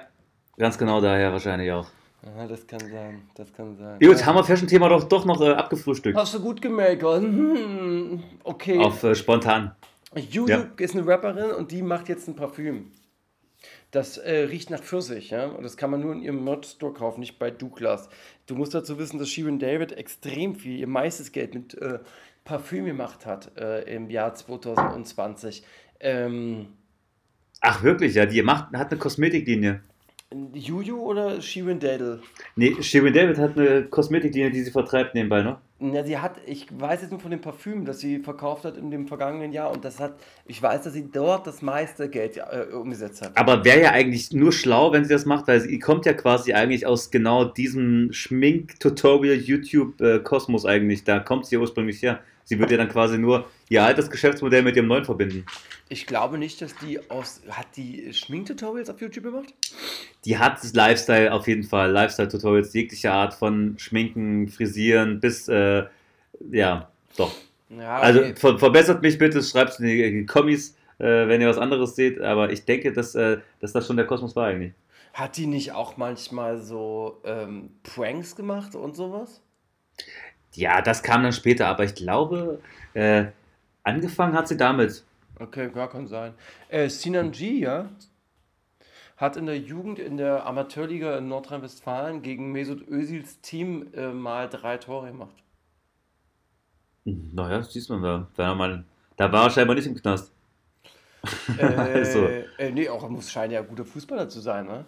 [0.58, 1.88] ganz genau daher wahrscheinlich auch.
[2.26, 3.22] Aha, das kann sein.
[3.36, 4.00] Das kann sein.
[4.00, 4.26] Gut, Ja.
[4.26, 6.18] haben wir Fashion-Thema doch, doch noch äh, abgefrühstückt.
[6.18, 7.22] Hast du gut gemakert.
[7.22, 8.78] Hm, okay.
[8.80, 9.72] Auf äh, spontan.
[10.16, 10.72] Juju Ja.
[10.78, 12.92] ist eine Rapperin und die macht jetzt ein Parfüm.
[13.92, 15.48] Das äh, riecht nach Pfirsich, ja.
[15.48, 18.10] Und das kann man nur in ihrem Mod-Store kaufen, nicht bei Douglas.
[18.46, 22.00] Du musst dazu wissen, dass Shirin David extrem viel, ihr meistes Geld mit äh,
[22.46, 25.64] Parfüm gemacht hat äh, im Jahr 2020.
[26.00, 26.68] Ähm,
[27.62, 29.82] Ach, wirklich, ja, die macht, hat eine Kosmetiklinie.
[30.54, 32.22] Juju oder Shirin Dadel?
[32.56, 35.60] Nee, Shirin David hat eine Kosmetiklinie, die sie vertreibt nebenbei, ne?
[35.82, 38.92] Ja, sie hat, ich weiß jetzt nur von dem Parfüm, das sie verkauft hat in
[38.92, 42.66] dem vergangenen Jahr und das hat, ich weiß, dass sie dort das meiste Geld äh,
[42.74, 43.38] umgesetzt hat.
[43.38, 46.52] Aber wäre ja eigentlich nur schlau, wenn sie das macht, weil sie kommt ja quasi
[46.52, 51.06] eigentlich aus genau diesem Schmink-Tutorial-YouTube-Kosmos eigentlich.
[51.06, 52.20] Da kommt sie ursprünglich her.
[52.50, 55.46] Sie würde ja dann quasi nur ihr altes Geschäftsmodell mit ihrem neuen verbinden.
[55.88, 57.42] Ich glaube nicht, dass die aus.
[57.48, 59.54] Hat die Schminktutorials auf YouTube gemacht?
[60.26, 65.54] Die hat Lifestyle auf jeden Fall, Lifestyle-Tutorials, jegliche Art von Schminken, Frisieren bis, äh,
[66.52, 67.34] ja, doch.
[67.70, 68.36] Ja, Also okay.
[68.36, 71.58] ver verbessert mich bitte, schreibt es in die, in die Kommis, äh, wenn ihr was
[71.58, 74.74] anderes seht, aber ich denke, dass, äh, dass das schon der Kosmos war eigentlich.
[75.14, 79.42] Hat die nicht auch manchmal so ähm, Pranks gemacht und sowas?
[80.54, 82.60] Ja, das kam dann später, aber ich glaube,
[82.94, 83.26] äh,
[83.84, 85.04] angefangen hat sie damit.
[85.40, 86.34] Okay, gar kann sein.
[86.70, 87.90] Äh, Sinan G, ja,
[89.20, 94.50] hat in der Jugend in der Amateurliga in Nordrhein-Westfalen gegen Mesut Özils Team äh, mal
[94.50, 95.36] drei Tore gemacht.
[97.34, 98.28] Naja, das siehst man da.
[98.36, 98.84] Da, mal,
[99.18, 100.32] da war er scheinbar nicht im Knast.
[101.58, 102.26] Äh, Also.
[102.58, 104.86] äh, nee, auch er muss scheint ja guter Fußballer zu sein, ne?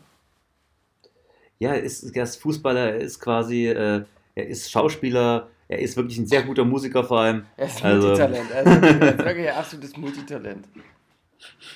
[1.60, 4.04] Ja, er ist, er ist Fußballer, er ist quasi, äh,
[4.36, 7.46] er ist Schauspieler, er ist wirklich ein sehr guter Musiker vor allem.
[7.58, 8.50] Er ist Also- Multitalent.
[8.52, 10.68] Er ist wirklich, er ist wirklich ein absolutes Multitalent.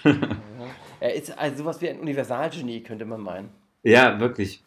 [0.04, 0.14] ja.
[1.00, 3.50] Er ist also sowas wie ein Universalgenie, könnte man meinen.
[3.84, 4.64] Ja, wirklich.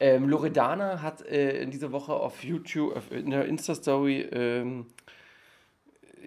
[0.00, 4.86] Ähm, Loredana hat äh, in dieser Woche auf YouTube, auf, in der Insta-Story, ähm,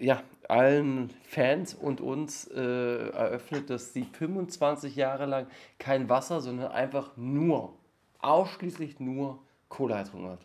[0.00, 5.46] ja, allen Fans und uns äh, eröffnet, dass sie 25 Jahre lang
[5.78, 7.74] kein Wasser, sondern einfach nur,
[8.20, 9.38] ausschließlich nur
[9.68, 10.40] Cola getrunken hat.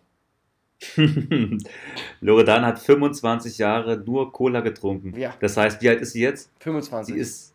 [2.22, 5.18] Loredan hat 25 Jahre nur Cola getrunken.
[5.20, 5.34] Ja.
[5.39, 6.52] Das heißt, wie alt ist sie jetzt?
[6.60, 7.14] 25.
[7.14, 7.54] Sie ist.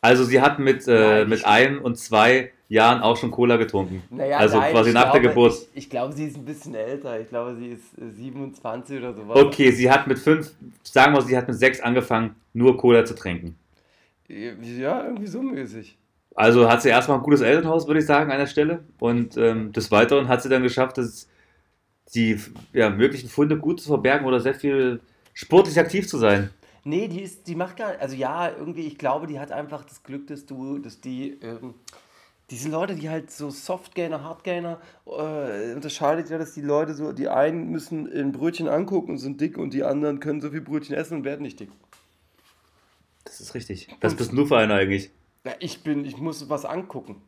[0.00, 4.02] Also sie hat mit, äh, Nein, mit einem und zwei Jahren auch schon Cola getrunken.
[4.08, 5.52] Naja, also nein, quasi nach der Geburt.
[5.74, 7.20] Ich, ich glaube, sie ist ein bisschen älter.
[7.20, 9.36] Ich glaube, sie ist äh, 27 oder sowas.
[9.36, 10.52] Okay, sie hat mit fünf,
[10.82, 13.56] sagen wir, sie hat mit sechs angefangen, nur Cola zu trinken.
[14.26, 15.98] Ja, irgendwie so mäßig.
[16.34, 18.82] Also hat sie erstmal ein gutes Elternhaus, würde ich sagen, an der Stelle.
[18.98, 21.28] Und ähm, des Weiteren hat sie dann geschafft, dass
[22.14, 22.40] die
[22.72, 25.00] ja, möglichen Funde gut zu verbergen oder sehr viel
[25.34, 26.48] sportlich aktiv zu sein.
[26.84, 30.02] Nee, die ist, die macht gar also ja, irgendwie, ich glaube, die hat einfach das
[30.02, 31.74] Glück, dass du, dass die, ähm,
[32.52, 37.28] diese Leute, die halt so Softgainer, Hardgainer, äh, unterscheidet ja, dass die Leute so, die
[37.28, 40.94] einen müssen ein Brötchen angucken und sind dick und die anderen können so viel Brötchen
[40.94, 41.70] essen und werden nicht dick.
[43.24, 43.88] Das ist richtig.
[44.00, 45.10] Das bist nur für einen eigentlich.
[45.44, 47.22] Ja, ich bin, ich muss was angucken.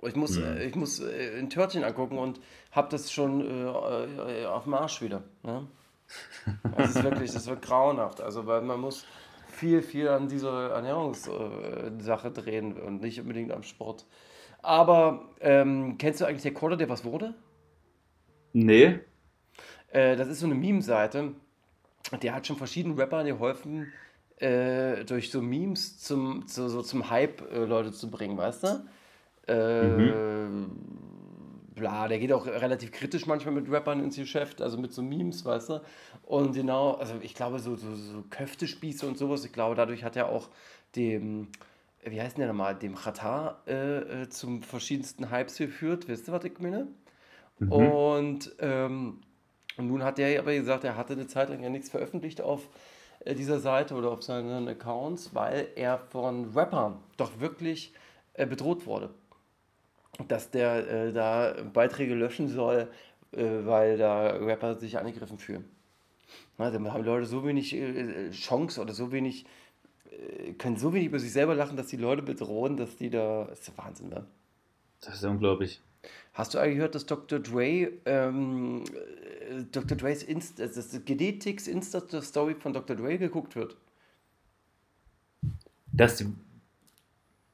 [0.00, 2.38] Ich muss, äh, ich muss äh, ein Törtchen angucken und
[2.70, 5.24] habe das schon äh, äh, auf dem Arsch wieder.
[5.42, 5.66] Ne?
[6.76, 8.20] Das ist wirklich, das wird grauenhaft.
[8.20, 9.04] Also, weil man muss
[9.48, 14.06] viel, viel an dieser Ernährungssache drehen und nicht unbedingt am Sport.
[14.66, 17.34] Aber ähm, kennst du eigentlich der Quarter, der was wurde?
[18.52, 18.98] Nee.
[19.92, 21.34] Äh, das ist so eine Meme-Seite.
[22.20, 23.92] Der hat schon verschiedenen Rappern geholfen,
[24.38, 29.52] äh, durch so Memes zum, zu, so zum Hype äh, Leute zu bringen, weißt du?
[29.52, 30.48] Äh,
[31.76, 35.44] Bla, der geht auch relativ kritisch manchmal mit Rappern ins Geschäft, also mit so Memes,
[35.44, 35.82] weißt du?
[36.24, 40.16] Und genau, also ich glaube, so, so, so Köftespieße und sowas, ich glaube, dadurch hat
[40.16, 40.48] er auch
[40.96, 41.48] dem,
[42.10, 46.32] wie heißt denn der nochmal, dem Qatar äh, äh, zum verschiedensten Hypes geführt, wisst ihr,
[46.32, 46.88] was ich meine?
[47.58, 49.20] Und ähm,
[49.76, 52.68] und nun hat er aber gesagt, er hatte eine Zeit lang ja nichts veröffentlicht auf
[53.20, 57.92] äh, dieser Seite oder auf seinen Accounts, weil er von Rappern doch wirklich
[58.34, 59.10] äh, bedroht wurde.
[60.28, 62.88] Dass der äh, da Beiträge löschen soll,
[63.32, 65.68] weil da Rapper sich angegriffen fühlen.
[66.56, 67.76] Na, dann haben Leute so wenig
[68.30, 69.44] Chance oder so wenig,
[70.58, 73.44] können so wenig über sich selber lachen, dass die Leute bedrohen, dass die da.
[73.44, 74.26] Das ist der Wahnsinn, ne?
[75.00, 75.80] Das ist unglaublich.
[76.32, 77.38] Hast du eigentlich gehört, dass Dr.
[77.38, 78.84] Dre, ähm,
[79.50, 79.96] äh, Dr.
[79.96, 82.96] Dre's Inst äh, das Genetics Insta-Story von Dr.
[82.96, 83.76] Dre geguckt wird?
[85.92, 86.24] Das,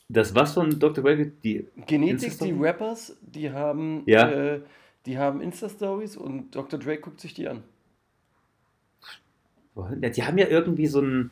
[0.08, 1.04] das was von Dr.
[1.04, 1.26] Dre?
[1.26, 4.30] Die, Genetics, die Rappers, die haben, Ja.
[4.30, 4.60] äh,
[5.06, 6.78] die haben Insta-Stories und Dr.
[6.78, 7.62] Dre guckt sich die an.
[9.74, 11.30] Die haben ja irgendwie so ein.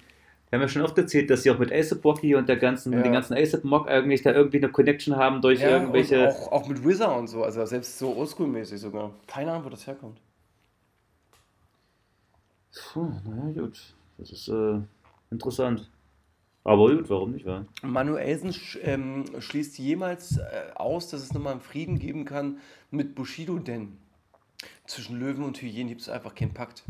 [0.51, 2.93] Wir haben ja schon oft erzählt, dass sie auch mit ASAP Rocky und der ganzen,
[2.93, 3.03] Ja.
[3.03, 6.29] den ganzen ASAP Mock eigentlich da irgendwie eine Connection haben durch Ja, irgendwelche.
[6.29, 9.13] auch, auch mit RZA und so, also selbst so oldschool-mäßig sogar.
[9.29, 10.21] Keine Ahnung, wo das herkommt.
[12.93, 13.79] Puh, naja, gut.
[14.19, 14.81] Das ist äh,
[15.31, 15.89] interessant.
[16.65, 17.65] Aber gut, warum nicht, wa?
[17.83, 22.59] Manuelsen sch ähm, schließt jemals äh, aus, dass es nochmal einen Frieden geben kann
[22.91, 23.97] mit Bushido, denn
[24.87, 26.83] zwischen Löwen und Hyänen gibt es einfach keinen Pakt.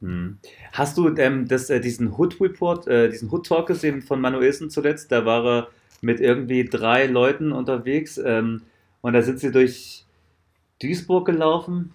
[0.00, 0.38] Hm.
[0.72, 4.70] Hast du ähm, das, äh, diesen Hood Report, äh, diesen Hood Talk gesehen von Manuelsen
[4.70, 5.10] zuletzt?
[5.10, 5.68] Da war er
[6.02, 8.62] mit irgendwie drei Leuten unterwegs ähm,
[9.00, 10.04] und da sind sie durch
[10.82, 11.92] Duisburg gelaufen.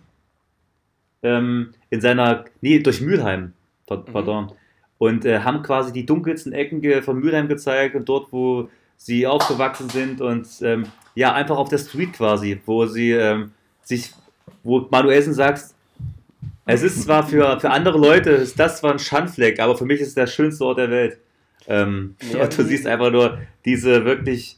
[1.24, 3.54] Ähm, in seiner, nee, durch Mülheim,
[3.90, 4.06] Mhm.
[4.12, 4.52] pardon.
[4.98, 9.90] Und äh, haben quasi die dunkelsten Ecken von Mülheim gezeigt und dort, wo sie aufgewachsen
[9.90, 10.86] sind und ähm,
[11.16, 13.52] ja, einfach auf der Street quasi, wo sie ähm,
[13.84, 14.14] sich,
[14.64, 15.74] wo Manuelsen sagt,
[16.74, 20.02] es ist zwar für, für andere Leute, ist das zwar ein Schandfleck, aber für mich
[20.02, 21.20] ist es der schönste Ort der Welt.
[21.68, 24.58] Ähm, Ja, du siehst einfach nur diese wirklich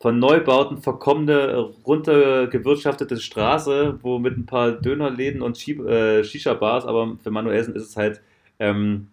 [0.00, 7.30] von Neubauten verkommene, runtergewirtschaftete Straße, wo mit ein paar Dönerläden und äh, Shisha-Bars, aber für
[7.30, 8.20] Manuelsen ist es halt
[8.58, 9.08] ähm,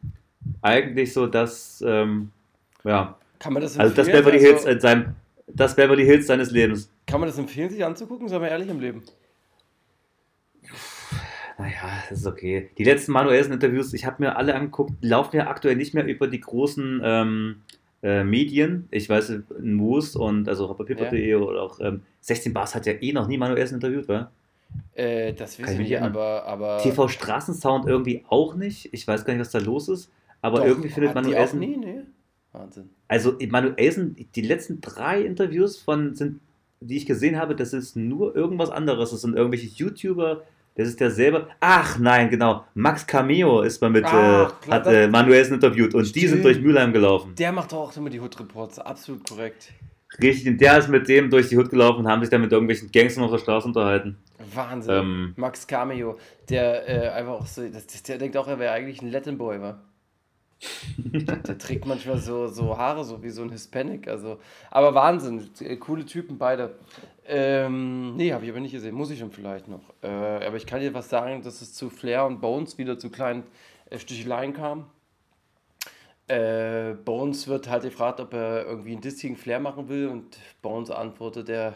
[0.61, 2.31] eigentlich so, dass, ähm,
[2.83, 4.25] ja, Kann man das also das empfehlen?
[4.25, 5.15] Beverly Hills Also, in seinem,
[5.47, 6.89] das Beverly Hills seines Lebens.
[7.05, 8.27] kann man das empfehlen, sich anzugucken?
[8.27, 9.03] Sagen wir ehrlich im Leben.
[11.59, 12.69] Naja, das ist okay.
[12.77, 16.27] Die letzten manuellen Interviews, ich habe mir alle angeguckt, laufen ja aktuell nicht mehr über
[16.27, 17.61] die großen ähm,
[18.01, 18.87] äh, Medien.
[18.91, 23.27] Ich weiß, Moose und also papier.de oder auch ähm, 16 Bars hat ja eh noch
[23.27, 24.31] nie manuelles interviewt, wa?
[24.93, 28.93] Äh, das wissen wir, aber, aber TV Straßensound irgendwie auch nicht.
[28.93, 30.09] Ich weiß gar nicht, was da los ist.
[30.41, 31.59] Aber Doch, irgendwie findet Manuelsen.
[31.59, 32.05] nie, ne?
[32.53, 32.89] Wahnsinn.
[33.09, 36.39] Also Manuelsen, die letzten drei Interviews von sind,
[36.79, 39.11] die ich gesehen habe, das ist nur irgendwas anderes.
[39.11, 40.43] Das sind irgendwelche YouTuber.
[40.79, 41.49] Das ist der selber.
[41.59, 42.63] Ach nein, genau.
[42.73, 46.45] Max Cameo ist mal mit, Ach, äh, hat äh, Manuelsen interviewt und die sind Stimmt.
[46.45, 47.35] durch Mülheim gelaufen.
[47.37, 49.73] Der macht doch auch immer die Hood Reports, absolut korrekt.
[50.21, 52.53] Richtig, und der ist mit dem durch die Hut gelaufen und haben sich dann mit
[52.53, 54.19] irgendwelchen Gangstern auf der Straße unterhalten.
[54.55, 54.93] Wahnsinn.
[54.93, 55.33] Ähm.
[55.35, 56.17] Max Cameo,
[56.47, 59.59] der äh, einfach auch so, das, der denkt auch, er wäre eigentlich ein Latin Boy,
[59.59, 59.81] wa?
[60.97, 64.39] Der trägt manchmal so, so Haare, so wie so ein Hispanic, also,
[64.71, 66.75] aber Wahnsinn, äh, coole Typen beide.
[67.25, 69.93] Ähm, nee, habe ich aber nicht gesehen, muss ich dann vielleicht noch.
[70.01, 73.09] Äh, aber ich kann dir was sagen, dass es zu Flair und Bones wieder zu
[73.09, 73.43] kleinen
[73.89, 74.87] äh, Sticheleien kam.
[76.27, 80.37] Äh, Bones wird halt gefragt, ob er irgendwie ein Diss gegen Flair machen will und
[80.61, 81.75] Bones antwortet, er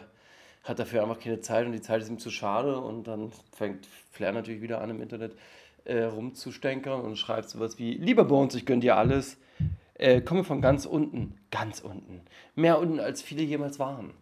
[0.62, 3.86] hat dafür einfach keine Zeit und die Zeit ist ihm zu schade und dann fängt
[4.10, 5.36] Flair natürlich wieder an im Internet
[5.84, 9.38] äh, rumzustänkern und schreibt sowas wie, lieber Bones, ich gönn dir alles,
[9.94, 12.22] äh, komme von ganz unten, ganz unten,
[12.54, 14.12] mehr unten als viele jemals waren.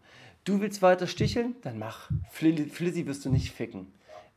[0.44, 1.54] Du willst weiter sticheln?
[1.62, 2.10] Dann mach.
[2.32, 3.86] Fli- Flizzy wirst du nicht ficken.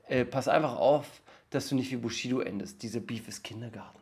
[0.07, 2.83] Äh, pass einfach auf, dass du nicht wie Bushido endest.
[2.83, 3.99] Dieser Beef ist Kindergarten.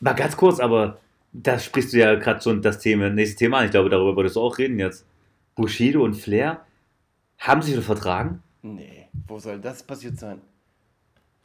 [0.00, 1.00] Mal ganz kurz, aber
[1.32, 3.64] da sprichst du ja gerade schon das Thema, nächste Thema an.
[3.64, 5.06] Ich glaube, darüber wolltest du auch reden jetzt.
[5.54, 6.64] Bushido und Flair
[7.38, 8.42] haben sich vertragen?
[8.62, 10.40] Nee, wo soll das passiert sein?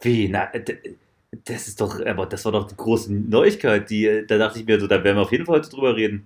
[0.04, 0.28] Wie?
[0.28, 0.50] Na,
[1.46, 3.90] das ist doch, aber das war doch die große Neuigkeit.
[3.90, 6.26] Die, da dachte ich mir so, da werden wir auf jeden Fall heute drüber reden.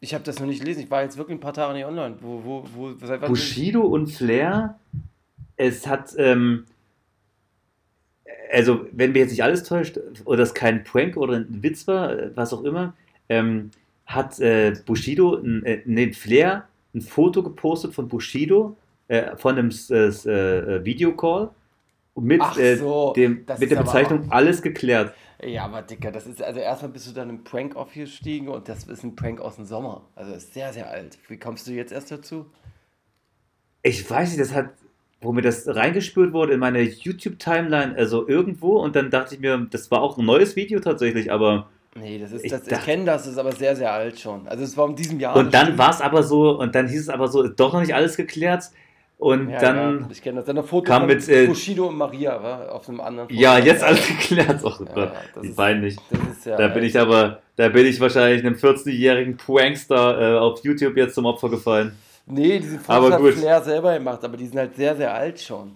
[0.00, 0.84] Ich habe das noch nicht gelesen.
[0.84, 2.16] Ich war jetzt wirklich ein paar Tage nicht online.
[2.20, 4.78] Wo, wo, wo, seit wann- Bushido und Flair,
[5.56, 6.64] es hat, ähm,
[8.52, 12.14] also wenn mir jetzt nicht alles täuscht, oder es kein Prank oder ein Witz war,
[12.36, 12.94] was auch immer,
[13.28, 13.70] ähm,
[14.04, 18.76] hat äh, Bushido, äh, nee, Flair, ein Foto gepostet von Bushido,
[19.08, 21.50] äh, von einem äh, äh, Videocall
[22.16, 25.14] mit, äh, so, dem, das mit der Bezeichnung alles geklärt.
[25.42, 28.84] Ja, aber Dicker, das ist, also erstmal bist du dann im Prank aufgestiegen und das
[28.84, 30.02] ist ein Prank aus dem Sommer.
[30.14, 31.18] Also ist sehr, sehr alt.
[31.28, 32.46] Wie kommst du jetzt erst dazu?
[33.82, 34.70] Ich weiß nicht, das hat,
[35.20, 39.58] wo mir das reingespült wurde in meine YouTube-Timeline, also irgendwo, und dann dachte ich mir,
[39.70, 43.06] das war auch ein neues Video tatsächlich, aber Nee, das ist, Ich das, ich kenne
[43.06, 44.46] das, ist aber sehr, sehr alt schon.
[44.48, 45.34] Also es war in diesem Jahr.
[45.34, 47.94] und dann war es aber so, und dann hieß es aber so, doch noch nicht
[47.94, 48.64] alles geklärt.
[49.18, 50.20] Und Ja, dann, ja, ich.
[50.20, 53.40] Dann kam mit, äh, Bushido und Maria, war auf einem anderen Foto.
[53.40, 54.60] ja, jetzt alles geklärt.
[54.62, 55.12] Oh Gott, ja.
[55.34, 60.38] Das ist ja Da bin ich aber, da bin ich wahrscheinlich einem 40-jährigen Prankster äh,
[60.38, 61.92] auf YouTube jetzt zum Opfer gefallen.
[62.26, 63.34] Nee, diese Fotos Aber hat gut.
[63.34, 65.72] Flair selber gemacht, aber die sind halt sehr, sehr alt schon.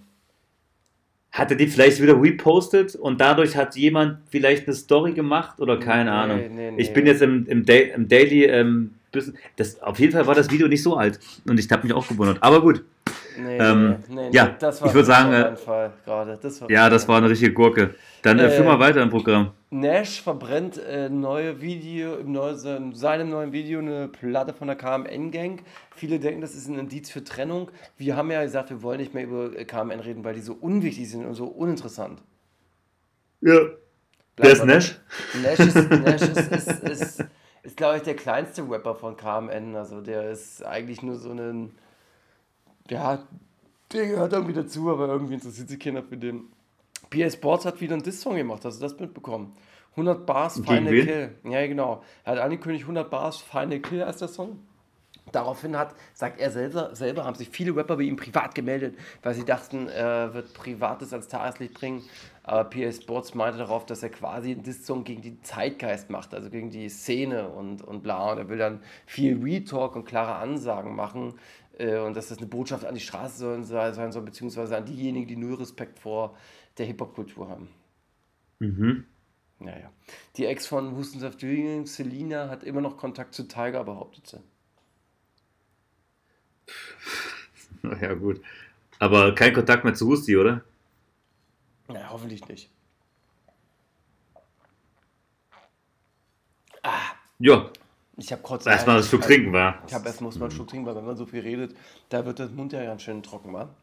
[1.33, 6.11] Hatte die vielleicht wieder repostet und dadurch hat jemand vielleicht eine Story gemacht oder keine
[6.11, 6.41] Nee, Ahnung.
[6.57, 6.95] nee, Ich nee.
[6.95, 8.95] bin jetzt im, im, Da- im Daily ähm,
[9.57, 12.07] das, auf jeden Fall war das Video nicht so alt und ich habe mich auch
[12.07, 12.39] gewundert.
[12.43, 12.85] Aber gut,
[13.39, 16.39] Nee, Ähm, nee, nee, ja, nee, das war ich würd sagen, äh, mein Fall gerade.
[16.41, 17.95] Das war ja, das war eine richtige Gurke.
[18.23, 19.53] Dann äh, Äh, führ mal weiter im Programm.
[19.71, 24.77] Nash verbrennt äh, neue Video, im neu, in seinem neuen Video eine Platte von der
[24.77, 25.63] KMN-Gang.
[25.95, 27.71] Viele denken, das ist ein Indiz für Trennung.
[27.97, 30.55] Wir haben ja gesagt, wir wollen nicht mehr über äh, KMN reden, weil die so
[30.55, 32.21] unwichtig sind und so uninteressant.
[33.41, 33.59] Ja.
[34.37, 34.99] Wer ist Nash?
[35.43, 37.25] Nash ist, Nash ist, ist, ist,
[37.63, 39.77] ist glaube ich, der kleinste Rapper von KMN.
[39.77, 41.73] Also der ist eigentlich nur so ein.
[42.91, 43.27] Ja,
[43.93, 46.45] der gehört irgendwie dazu, aber irgendwie interessiert sich keiner für den.
[47.09, 49.57] PA Sports hat wieder einen Diss-Song gemacht, hast du das mitbekommen?
[49.93, 51.07] 100 Bars, Gegen Final wen?
[51.07, 51.39] Kill.
[51.45, 52.03] Ja, genau.
[52.25, 54.61] Er hat angekündigt, 100 Bars, Final Kill als der Song.
[55.33, 59.35] Daraufhin hat, sagt er selber, selber, haben sich viele Rapper bei ihm privat gemeldet, weil
[59.35, 62.03] sie dachten, er wird Privates als Tageslicht bringen.
[62.43, 66.51] Aber PA Sports meinte darauf, dass er quasi einen Diss-Song gegen die Zeitgeist macht, also
[66.51, 68.33] gegen die Szene und, und bla.
[68.33, 71.35] Und er will dann viel Retalk und klare Ansagen machen.
[71.81, 75.27] Äh, Und dass das eine Botschaft an die Straße soll, sein soll, beziehungsweise an diejenigen,
[75.27, 76.37] die null Respekt vor
[76.79, 77.69] der Hip-Hop-Kultur haben.
[78.59, 79.05] Mhm.
[79.59, 79.91] Naja.
[80.37, 84.41] Die Ex von Hustensaft Döring, Selina, hat immer noch Kontakt zu Tiger, behauptet sie.
[88.03, 88.43] Ja, gut.
[88.99, 90.63] Aber kein Kontakt mehr zu Husti, oder?
[91.89, 92.71] Ja, hoffentlich nicht.
[97.43, 97.73] Ja,
[98.21, 98.67] Ich habe kurz.
[98.67, 99.83] erstmal das Schluck trinken war.
[99.87, 101.75] Ich habe erst muss man einen Schluck trinken, weil wenn man so viel redet,
[102.11, 103.75] da wird der Mund ja ganz schön trocken, wa?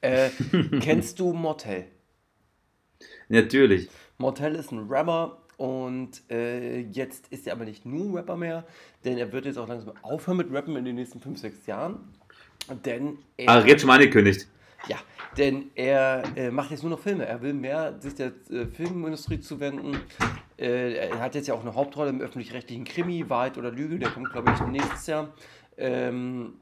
[0.00, 0.30] Äh,
[0.80, 1.86] kennst du Motel?
[3.28, 3.88] Natürlich.
[4.18, 8.64] Mortel ist ein Rapper und äh, jetzt ist er aber nicht nur ein Rapper mehr,
[9.04, 12.14] denn er wird jetzt auch langsam aufhören mit Rappen in den nächsten 5, 6 Jahren.
[12.84, 14.46] Denn er, Ah, jetzt schon mal angekündigt.
[14.88, 14.96] Ja,
[15.36, 17.26] denn er äh, macht jetzt nur noch Filme.
[17.26, 20.00] Er will mehr sich der äh, Filmindustrie zuwenden.
[20.58, 24.10] Äh, er hat jetzt ja auch eine Hauptrolle im öffentlich-rechtlichen Krimi, Wahrheit oder Lüge, der
[24.10, 25.32] kommt, glaube ich, nächstes Jahr.
[25.76, 26.54] Ähm,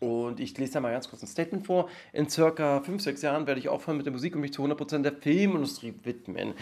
[0.00, 1.88] und ich lese da mal ganz kurz ein Statement vor.
[2.12, 5.02] In circa 5, 6 Jahren werde ich aufhören mit der Musik und mich zu 100%
[5.02, 6.54] der Filmindustrie widmen.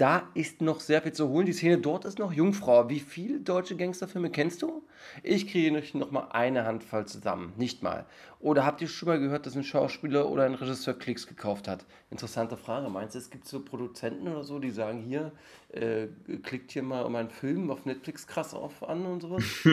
[0.00, 1.44] Da ist noch sehr viel zu holen.
[1.44, 2.88] Die Szene dort ist noch Jungfrau.
[2.88, 4.82] Wie viele deutsche Gangsterfilme kennst du?
[5.22, 7.52] Ich kriege noch mal eine Handvoll zusammen.
[7.58, 8.06] Nicht mal.
[8.38, 11.84] Oder habt ihr schon mal gehört, dass ein Schauspieler oder ein Regisseur Klicks gekauft hat?
[12.10, 12.88] Interessante Frage.
[12.88, 15.32] Meinst du, es gibt so Produzenten oder so, die sagen, hier,
[15.68, 16.06] äh,
[16.44, 19.44] klickt hier mal meinen Film auf Netflix krass auf an und sowas?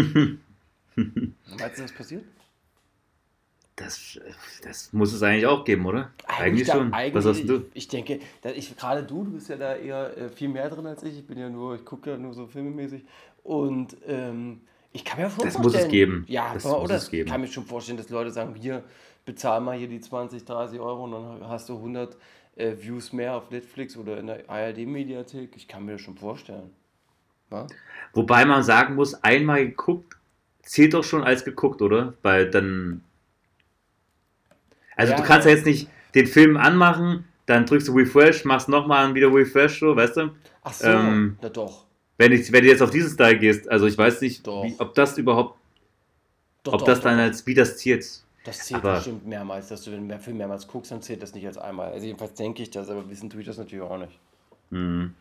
[0.97, 2.25] Meinst du, das passiert?
[3.77, 4.19] Das,
[4.63, 6.11] das muss es eigentlich auch geben, oder?
[6.25, 6.91] Eigentlich, da- schon.
[6.91, 7.65] Was hast eigentlich- du?
[7.75, 10.85] Ich denke, da ich, gerade du, du bist ja da eher äh, viel mehr drin
[10.87, 11.19] als ich.
[11.19, 13.05] Ich bin ja nur, ich gucke ja nur so filmemäßig.
[13.43, 14.61] Und ähm,
[14.93, 15.85] ich kann mir schon Das muss vorstellen.
[15.85, 16.25] es geben.
[16.27, 17.27] Ja, Das aber, muss oder es geben.
[17.27, 18.83] ich kann mir schon vorstellen, dass Leute sagen, hier,
[19.25, 22.17] bezahl mal hier die 20, 30 Euro und dann hast du 100
[22.55, 25.55] äh, Views mehr auf Netflix oder in der ARD-Mediathek.
[25.55, 26.71] Ich kann mir das schon vorstellen.
[27.51, 27.67] Was?
[28.13, 30.17] Wobei man sagen muss, einmal geguckt,
[30.63, 32.15] zählt doch schon als geguckt, oder?
[32.23, 33.03] Weil dann.
[34.97, 38.67] Also Ja, du kannst ja jetzt nicht den Film anmachen, dann drückst du Refresh, machst
[38.67, 40.31] nochmal wieder Refresh, so, weißt du?
[40.63, 41.85] Ach so, Ähm, na doch.
[42.17, 44.95] Wenn, ich, wenn du jetzt auf diesen Style gehst, also ich weiß nicht, wie, ob
[44.95, 45.57] das überhaupt,
[46.63, 48.05] doch ob doch, das doch, dann als, wie das zählt.
[48.43, 51.45] Das zählt aber- bestimmt mehrmals, dass du den Film mehrmals guckst, dann zählt das nicht
[51.45, 51.91] als einmal.
[51.91, 54.19] Also jedenfalls denke ich das, aber wissen tue ich das natürlich auch nicht.
[54.71, 55.13] Mhm.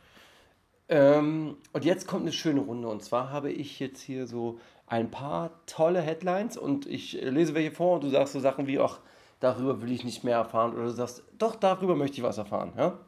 [0.88, 2.88] Ähm, und jetzt kommt eine schöne Runde.
[2.88, 7.72] Und zwar habe ich jetzt hier so ein paar tolle Headlines und ich lese welche
[7.72, 9.00] vor und du sagst so Sachen wie, ach,
[9.40, 10.74] darüber will ich nicht mehr erfahren.
[10.74, 12.72] Oder du sagst, doch, darüber möchte ich was erfahren.
[12.76, 12.98] Ja?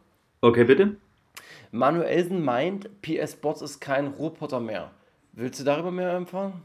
[0.41, 0.97] Okay, bitte?
[1.71, 4.91] Manuelsen meint, PS Bots ist kein Roboter mehr.
[5.33, 6.63] Willst du darüber mehr erfahren?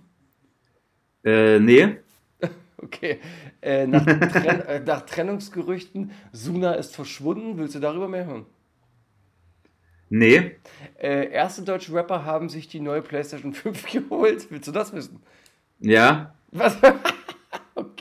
[1.24, 1.98] Äh, nee.
[2.78, 3.22] Okay.
[3.62, 7.58] Äh, nach, Tren äh, nach Trennungsgerüchten, Suna ist verschwunden.
[7.58, 8.46] Willst du darüber mehr hören?
[10.10, 10.58] Nee.
[11.00, 14.52] Äh, erste deutsche Rapper haben sich die neue PlayStation 5 geholt.
[14.52, 15.24] Willst du das wissen?
[15.80, 16.36] Ja.
[16.52, 16.78] Was?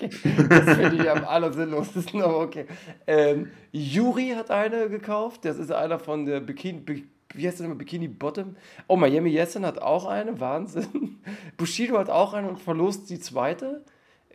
[0.02, 2.66] okay, das finde ich am allersinnlosesten, aber okay.
[3.06, 5.44] Ähm, Yuri hat eine gekauft.
[5.44, 6.80] Das ist einer von der Bikini.
[6.80, 7.78] Bi wie heißt der nochmal?
[7.78, 8.56] Bikini Bottom.
[8.88, 10.38] Oh, Miami Yessen hat auch eine.
[10.38, 11.22] Wahnsinn.
[11.56, 13.84] Bushido hat auch eine und verlost die zweite.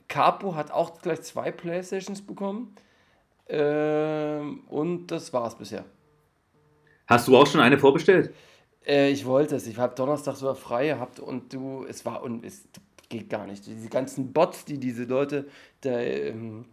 [0.08, 2.76] Capo hat auch gleich zwei Playstations bekommen.
[3.50, 5.86] Ähm, und das war's bisher.
[7.08, 8.34] Hast du auch schon eine vorbestellt?
[8.86, 9.68] Äh, ich wollte es.
[9.68, 12.68] Ich habe Donnerstag sogar frei gehabt und du, es war und es
[13.10, 13.66] geht gar nicht.
[13.66, 15.48] Diese ganzen Bots, die diese Leute
[15.82, 16.66] da, ähm,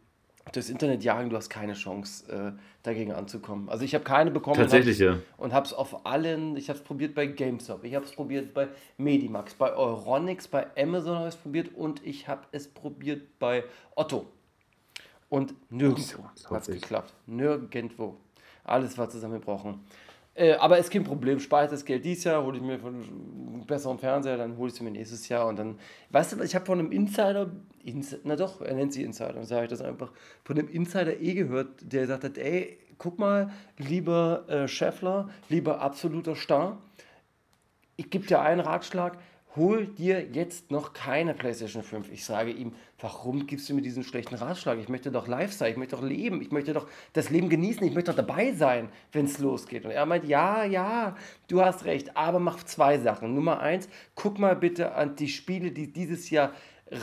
[0.53, 3.68] durchs Internet jagen, du hast keine Chance, äh, dagegen anzukommen.
[3.68, 4.57] Also ich habe keine bekommen.
[4.57, 5.18] Tatsächlich, ja.
[5.37, 8.53] Und habe es auf allen, ich habe es probiert bei GameStop, ich habe es probiert
[8.53, 8.68] bei
[8.99, 13.64] Medimax, bei Euronics, bei Amazon habe ich es probiert und ich habe es probiert bei
[13.95, 14.26] Otto.
[15.30, 17.12] Und nirgendwo hat es geklappt.
[17.26, 18.16] Nirgendwo.
[18.62, 19.80] Alles war zusammengebrochen.
[20.35, 21.39] Äh, aber ist kein Problem.
[21.39, 24.68] Spare ich das Geld dieses Jahr, hole ich mir von einem besseren Fernseher, dann hole
[24.68, 25.78] ich es mir nächstes Jahr und dann.
[26.11, 27.51] Weißt du, ich habe von einem Insider,
[27.85, 30.11] Ins na doch, er nennt sie Insider, dann sage ich das einfach,
[30.45, 35.80] von einem Insider eh gehört, der gesagt hat: ey, guck mal, lieber äh, Scheffler, lieber
[35.80, 36.78] absoluter Star,
[37.97, 39.18] ich gebe dir einen Ratschlag,
[39.57, 42.11] hol dir jetzt noch keine PlayStation 5.
[42.11, 44.79] Ich sage ihm, warum gibst du mir diesen schlechten Ratschlag?
[44.79, 47.87] Ich möchte doch live sein, ich möchte doch leben, ich möchte doch das Leben genießen,
[47.87, 49.85] ich möchte doch dabei sein, wenn es losgeht.
[49.85, 51.17] Und er meint, ja, ja,
[51.49, 53.35] du hast recht, aber mach zwei Sachen.
[53.35, 56.53] Nummer eins, guck mal bitte an die Spiele, die dieses Jahr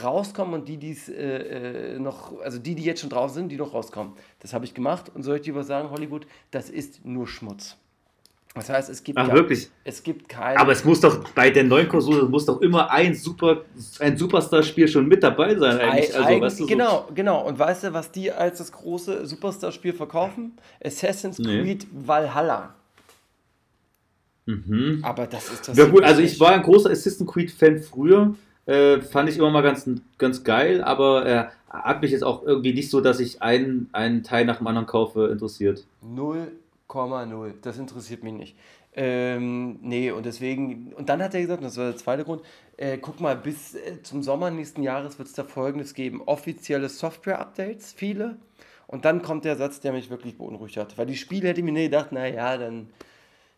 [0.02, 3.56] rauskommen und die, die äh, äh, noch, also die, die jetzt schon draußen sind, die
[3.56, 4.14] noch rauskommen.
[4.40, 7.78] Das habe ich gemacht und soll ich dir was sagen, Hollywood, das ist nur Schmutz.
[8.54, 9.70] Das heißt, es gibt, Ach, gar- wirklich?
[9.82, 10.58] es gibt keine.
[10.60, 13.62] Aber es muss doch bei der neuen Konsole muss doch immer ein Super,
[13.98, 16.12] ein Superstar-Spiel schon mit dabei sein eigentlich.
[16.14, 17.46] Ei- Also, eigentlich- weißt du, so- genau, genau.
[17.46, 20.52] Und weißt du, was die als das große Superstar-Spiel verkaufen?
[20.84, 21.62] Assassin's Nee.
[21.62, 22.74] Creed Valhalla.
[24.46, 25.00] Mhm.
[25.02, 25.76] Aber das ist das.
[25.76, 28.34] Ja gut, also ich war ein großer Assassin's Creed-Fan früher.
[28.66, 29.88] Äh, fand ich immer mal ganz,
[30.18, 34.22] ganz geil, aber äh, hat mich jetzt auch irgendwie nicht so, dass ich einen, einen
[34.22, 35.84] Teil nach dem anderen kaufe, interessiert.
[36.88, 37.54] 0,0.
[37.62, 38.56] Das interessiert mich nicht.
[38.94, 42.42] Ähm, nee, und deswegen, und dann hat er gesagt, und das war der zweite Grund,
[42.76, 46.88] äh, guck mal, bis äh, zum Sommer nächsten Jahres wird es da folgendes geben: offizielle
[46.88, 48.36] Software-Updates, viele.
[48.86, 50.98] Und dann kommt der Satz, der mich wirklich beunruhigt hat.
[50.98, 52.90] Weil die Spiele hätte ich mir nicht gedacht, naja, dann,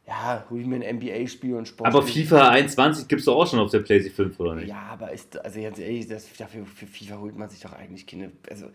[0.07, 1.89] ja, hol ich mir ein NBA-Spiel und Sport.
[1.89, 4.69] Aber FIFA 21 gibt es doch auch schon auf der PlayStation 5, oder nicht?
[4.69, 8.07] Ja, aber ist, also ganz ehrlich, das, dafür, für FIFA holt man sich doch eigentlich
[8.07, 8.31] keine.
[8.49, 8.67] Also,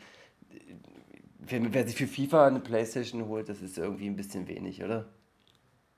[1.39, 5.05] wer, wer sich für FIFA eine Playstation holt, das ist irgendwie ein bisschen wenig, oder?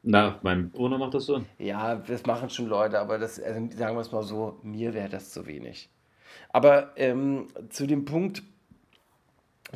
[0.03, 1.43] Na, mein Bruder macht das so.
[1.59, 5.09] Ja, das machen schon Leute, aber das, also sagen wir es mal so, mir wäre
[5.09, 5.89] das zu wenig.
[6.49, 8.41] Aber ähm, zu dem Punkt,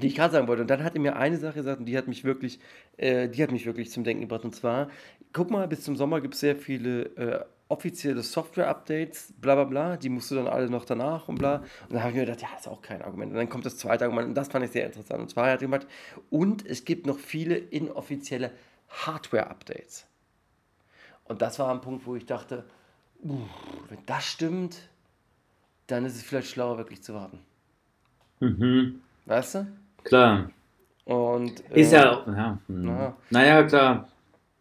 [0.01, 1.97] die ich gerade sagen wollte, und dann hat er mir eine Sache gesagt, und die
[1.97, 2.59] hat mich wirklich,
[2.97, 4.43] äh, die hat mich wirklich zum Denken gebracht.
[4.43, 4.89] Und zwar,
[5.31, 9.97] guck mal, bis zum Sommer gibt es sehr viele äh, offizielle Software-Updates, bla bla bla,
[9.97, 11.57] die musst du dann alle noch danach und bla.
[11.87, 13.31] Und dann habe ich mir gedacht, ja, ist auch kein Argument.
[13.31, 15.21] Und dann kommt das zweite Argument, und das fand ich sehr interessant.
[15.21, 15.87] Und zwar hat er gesagt,
[16.29, 18.51] und es gibt noch viele inoffizielle
[18.89, 20.05] Hardware-Updates.
[21.23, 22.65] Und das war ein Punkt, wo ich dachte,
[23.23, 23.39] uh,
[23.89, 24.89] wenn das stimmt,
[25.87, 27.39] dann ist es vielleicht schlauer, wirklich zu warten.
[28.39, 29.01] Mhm.
[29.25, 29.67] Weißt du?
[30.03, 30.51] Klar.
[31.05, 32.27] Und, Ist äh, ja auch.
[32.27, 32.59] Ja.
[32.67, 32.87] hm.
[32.87, 33.15] Ja.
[33.29, 34.07] Naja, klar.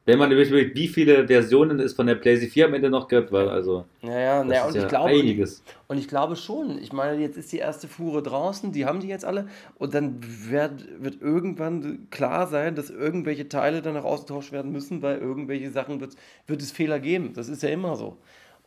[0.07, 3.33] Wenn man überlegt, wie viele Versionen es von der PlayStation 4 am Ende noch gibt,
[3.33, 3.87] weil also.
[4.03, 5.63] Ja, ja, Das naja, ist und ja ich glaube, einiges.
[5.89, 6.79] und ich glaube schon.
[6.79, 9.49] Ich meine, jetzt ist die erste Fuhre draußen, die haben die jetzt alle,
[9.79, 15.01] und dann wird, wird irgendwann klar sein, dass irgendwelche Teile dann noch ausgetauscht werden müssen,
[15.01, 17.33] weil irgendwelche Sachen wird, wird es Fehler geben.
[17.35, 18.19] Das ist ja immer so.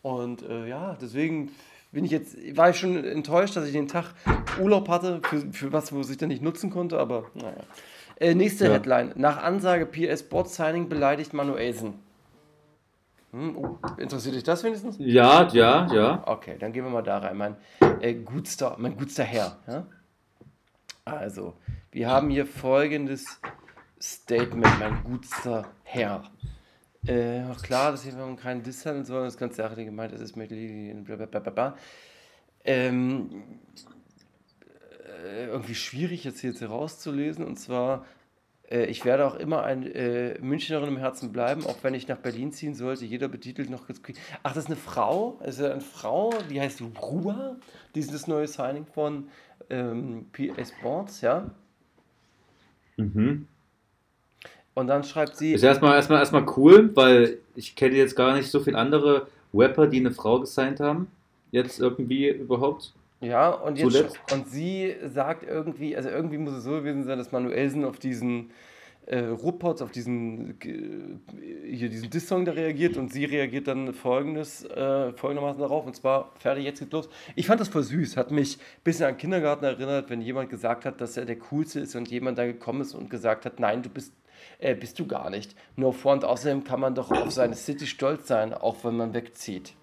[0.01, 1.51] Und äh, ja, deswegen
[1.91, 4.13] bin ich jetzt, war ich schon enttäuscht, dass ich den Tag
[4.59, 7.63] Urlaub hatte, für, für was, wo ich dann nicht nutzen konnte, aber naja.
[8.19, 8.73] Äh, nächste Ja.
[8.73, 9.13] Headline.
[9.15, 11.99] Nach Ansage PS Bot Signing beleidigt Manuelsen.
[13.31, 14.95] Hm, oh, interessiert dich das wenigstens?
[14.99, 16.23] Ja, ja, ja.
[16.25, 17.37] Okay, dann gehen wir mal da rein.
[17.37, 17.55] Mein
[18.01, 19.57] äh, gutster, mein gutster Herr.
[19.67, 19.85] Ja?
[21.05, 21.53] Also,
[21.91, 23.39] wir haben hier folgendes
[24.01, 26.23] Statement, mein gutster Herr.
[27.05, 30.13] Äh, klar, das hier wir haben keinen Diss handeln sollen, das ist ganz sachlich gemeint,
[30.13, 30.49] das ist mit
[31.05, 31.77] blablabla.
[32.65, 33.29] Ähm,
[33.75, 33.96] äh,
[35.47, 38.05] irgendwie schwierig jetzt hier, jetzt hier rauszulesen und zwar
[38.69, 42.17] äh, ich werde auch immer ein äh, Münchnerin im Herzen bleiben, auch wenn ich nach
[42.17, 43.05] Berlin ziehen sollte.
[43.05, 43.85] Jeder betitelt noch.
[44.43, 45.39] Ach, das ist eine Frau.
[45.43, 47.55] Das ist eine Frau, die heißt Rua.
[47.95, 49.29] Die ist das neue Signing von
[49.69, 51.49] ähm, PA Sports, ja.
[52.97, 53.47] Mhm.
[54.73, 55.53] Und dann schreibt sie.
[55.53, 59.87] Ist erstmal, erstmal, erstmal cool, weil ich kenne jetzt gar nicht so viele andere Rapper,
[59.87, 61.07] die eine Frau gesigned haben.
[61.51, 62.93] Jetzt irgendwie überhaupt.
[63.19, 64.19] Ja, und jetzt Zuletzt.
[64.31, 68.51] und sie sagt irgendwie, also irgendwie muss es so gewesen sein, dass Manuelsen auf diesen
[69.07, 75.13] äh, Ruppert, auf diesen hier diesen Diss-Song da reagiert und sie reagiert dann folgendes, äh,
[75.13, 77.09] folgendermaßen darauf und zwar, fertig, jetzt geht's los.
[77.35, 80.85] Ich fand das voll süß, hat mich ein bisschen an Kindergarten erinnert, wenn jemand gesagt
[80.85, 83.81] hat, dass er der Coolste ist und jemand da gekommen ist und gesagt hat, nein,
[83.81, 84.13] du bist
[84.59, 85.55] äh, bist du gar nicht.
[85.75, 89.73] No front, außerdem kann man doch auf seine City stolz sein, auch wenn man wegzieht.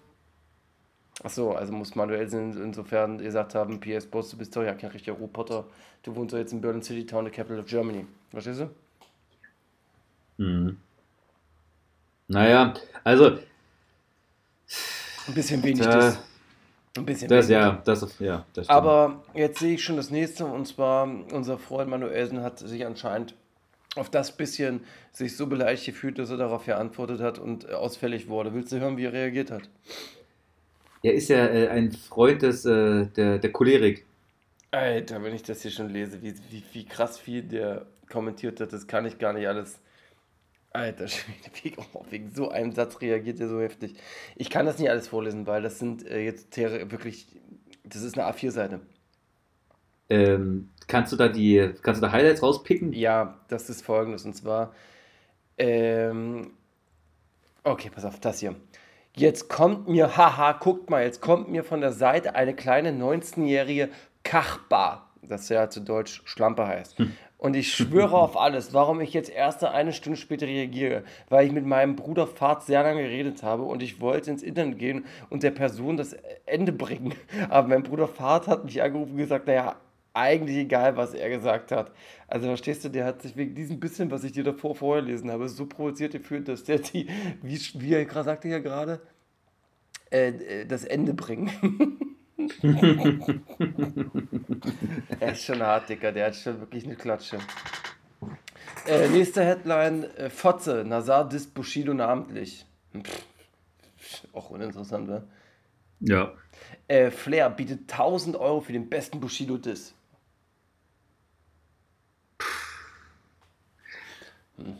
[1.25, 4.91] Achso, also muss Manuel in, insofern gesagt haben, PS Boss, du bist doch ja kein
[4.91, 5.65] richtiger Roboter.
[6.03, 8.05] Du wohnst doch jetzt in Berlin City Town, the capital of Germany.
[8.29, 8.69] Verstehst du?
[10.37, 10.77] Mhm.
[12.27, 12.73] Naja,
[13.03, 13.39] also,
[15.27, 16.19] Ein bisschen wenig Da- das.
[16.97, 17.59] Ein bisschen das, wenig.
[17.61, 18.69] ja, das, ja, das stimmt.
[18.77, 21.03] Aber jetzt sehe ich schon das nächste und zwar
[21.33, 23.33] unser Freund Manuelsen hat sich anscheinend
[23.95, 28.53] auf das bisschen sich so beleidigt gefühlt, dass er darauf geantwortet hat und ausfällig wurde.
[28.53, 29.69] Willst du hören, wie er reagiert hat?
[31.05, 34.07] Er ist ja äh, ein Freund des, äh, der, der Cholerik.
[34.71, 38.73] Alter, wenn ich das hier schon lese, wie, wie, wie krass viel der kommentiert hat,
[38.73, 39.79] das kann ich gar nicht alles.
[40.71, 43.93] Alter Schwede, oh, wegen so einem Satz reagiert er so heftig.
[44.35, 47.27] Ich kann das nicht alles vorlesen, weil das sind äh, jetzt wirklich,
[47.83, 48.79] das ist eine A4-Seite.
[50.09, 52.93] Ähm, kannst du da die, kannst du da Highlights rauspicken?
[52.93, 54.73] Ja, das ist folgendes und zwar,
[55.59, 56.53] ähm,
[57.63, 58.55] okay, pass auf, das hier.
[59.17, 63.89] Jetzt kommt mir, haha, guckt mal, jetzt kommt mir von der Seite eine kleine 19-jährige
[64.23, 66.97] Kachbar, das ja zu Deutsch Schlampe heißt.
[67.37, 71.53] Und ich schwöre auf alles, warum ich jetzt erst eine Stunde später reagiere, weil ich
[71.53, 75.43] mit meinem Bruder Fahrt sehr lange geredet habe und ich wollte ins Internet gehen und
[75.43, 77.13] der Person das Ende bringen.
[77.49, 79.75] Aber mein Bruder Fahrt hat mich angerufen und gesagt, naja,
[80.15, 81.91] eigentlich egal, was er gesagt hat.
[82.27, 85.49] Also verstehst du, der hat sich wegen diesem bisschen, was ich dir davor vorgelesen habe,
[85.49, 87.07] so provoziert gefühlt, dass der die,
[87.41, 89.01] wie, wie er gerade sagte ja gerade,
[90.09, 91.51] äh, das Ende bringen.
[95.19, 97.37] er ist schon hart, Dicker, der hat schon wirklich eine Klatsche.
[98.87, 102.65] Äh, nächste Headline, äh, Fotze, Nazar disst Bushido namentlich.
[103.03, 105.27] Pff, auch uninteressant, ne?
[105.99, 106.33] Ja.
[106.87, 109.93] Äh, Flair bietet 1000 Euro für den besten Bushido-Diss.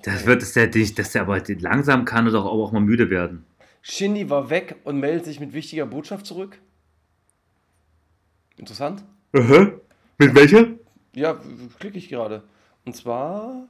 [0.03, 2.79] Das wird, ist ja, nicht- das ist ja aber langsam kann er doch auch mal
[2.79, 3.45] müde werden.
[3.81, 6.59] Shindy war weg und meldet sich mit wichtiger Botschaft zurück.
[8.57, 9.03] Interessant.
[9.33, 9.71] Aha.
[10.17, 10.67] Mit welcher?
[11.13, 11.37] Ja,
[11.79, 12.43] klicke ich gerade.
[12.85, 13.67] Und zwar.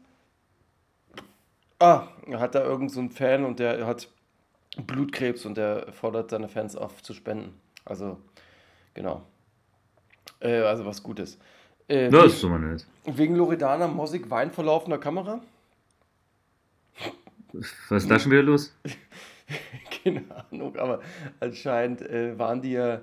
[1.79, 4.09] Ah, er hat da irgend so einen Fan und der hat
[4.77, 7.53] Blutkrebs und der fordert seine Fans auf zu spenden.
[7.83, 8.17] Also,
[8.93, 9.25] genau.
[10.39, 11.37] Äh, also was Gutes.
[11.87, 12.85] Äh, Das wegen, ist so mal nett.
[13.05, 15.41] wegen Loredana Mosig Wein vor laufender Kamera?
[17.89, 18.75] Was ist da schon wieder los?
[20.03, 21.01] Keine Ahnung, aber
[21.39, 23.01] anscheinend äh, waren die ja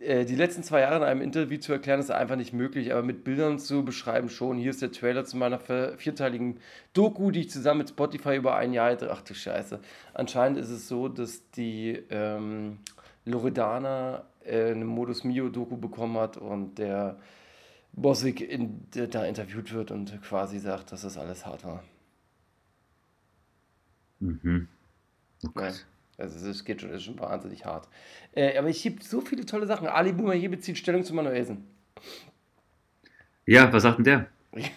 [0.00, 3.02] äh, die letzten zwei Jahre in einem Interview zu erklären, ist einfach nicht möglich, aber
[3.02, 4.58] mit Bildern zu beschreiben schon.
[4.58, 6.58] Hier ist der Trailer zu meiner vier- vierteiligen
[6.92, 9.10] Doku, die ich zusammen mit Spotify über ein Jahr hätte.
[9.12, 9.80] Ach du Scheiße.
[10.14, 12.78] Anscheinend ist es so, dass die ähm,
[13.24, 17.18] Loredana äh, eine Modus Mio-Doku bekommen hat und der
[17.92, 21.82] Bossig in, da interviewt wird und quasi sagt, dass das alles hart war.
[24.20, 24.68] Mhm.
[25.44, 25.68] Oh Ja.
[25.68, 25.86] Gott.
[26.16, 27.88] Also es geht schon, ist schon wahnsinnig hart.
[28.32, 29.86] Äh, aber es gibt so viele tolle Sachen.
[29.86, 31.64] Ali Boumaier bezieht Stellung zu Manuelsen.
[33.46, 34.26] Ja, was sagt denn der?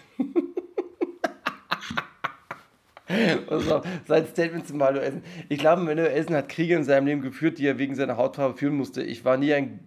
[3.48, 5.22] Auf, sein Statement zu Manuelsen.
[5.48, 8.76] Ich glaube, Manuelsen hat Kriege in seinem Leben geführt, die er wegen seiner Hautfarbe führen
[8.76, 9.02] musste.
[9.02, 9.86] Ich war nie ein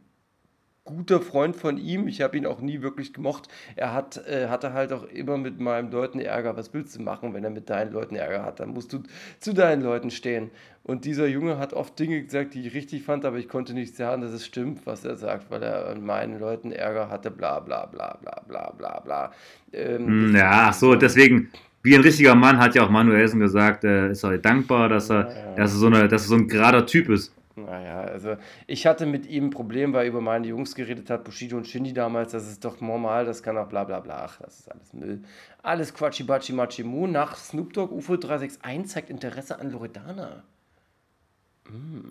[0.85, 2.07] guter Freund von ihm.
[2.07, 3.49] Ich habe ihn auch nie wirklich gemocht.
[3.75, 6.55] Er hat, äh, hatte halt auch immer mit meinen Leuten Ärger.
[6.57, 8.59] Was willst du machen, wenn er mit deinen Leuten Ärger hat?
[8.59, 9.03] Dann musst du
[9.39, 10.51] zu deinen Leuten stehen.
[10.83, 13.95] Und dieser Junge hat oft Dinge gesagt, die ich richtig fand, aber ich konnte nicht
[13.95, 17.59] sagen, dass es stimmt, was er sagt, weil er an meinen Leuten Ärger hatte, bla
[17.59, 19.31] bla bla bla bla bla bla.
[19.73, 21.51] Ähm, Hm, Ja, ach so, deswegen,
[21.83, 25.29] wie ein richtiger Mann hat ja auch Manuelsen gesagt, er ist auch dankbar, dass er,
[25.55, 27.34] dass er, so, eine, dass er so ein gerader Typ ist.
[27.55, 28.35] Naja, also
[28.67, 31.65] ich hatte mit ihm ein Problem, weil er über meine Jungs geredet hat, Bushido und
[31.67, 34.71] Shindy damals, das ist doch normal, das kann auch bla bla bla, ach, das ist
[34.71, 35.23] alles Müll.
[35.63, 40.43] Alles Quatschi Batschi Machi Mu, nach Snoop Dogg UFO 361 zeigt Interesse an Loredana.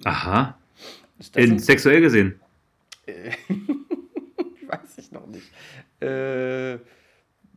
[0.04, 0.58] Aha,
[1.18, 2.40] Ist das in, sexuell gesehen.
[4.66, 5.50] weiß ich noch nicht.
[6.00, 6.78] Äh,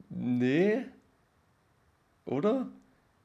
[0.10, 0.86] nee.
[2.26, 2.68] Oder?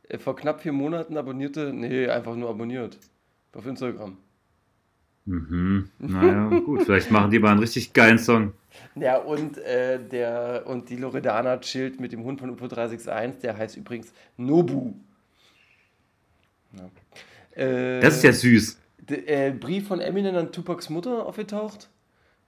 [0.08, 2.98] Äh, Vor knapp vier Monaten abonnierte, nee, einfach nur abonniert.
[3.52, 4.16] Auf Instagram.
[5.24, 5.88] Mhm.
[5.98, 8.52] Naja, gut, vielleicht machen die mal einen richtig geilen Song.
[8.96, 13.56] Ja, und, äh, der, und die Loredana chillt mit dem Hund von UFO 361, der
[13.56, 14.94] heißt übrigens Nobu.
[16.76, 17.62] Ja.
[17.62, 18.78] Äh, Das ist ja süß.
[19.08, 21.88] d- äh, Brief von Eminem an Tupacs Mutter aufgetaucht.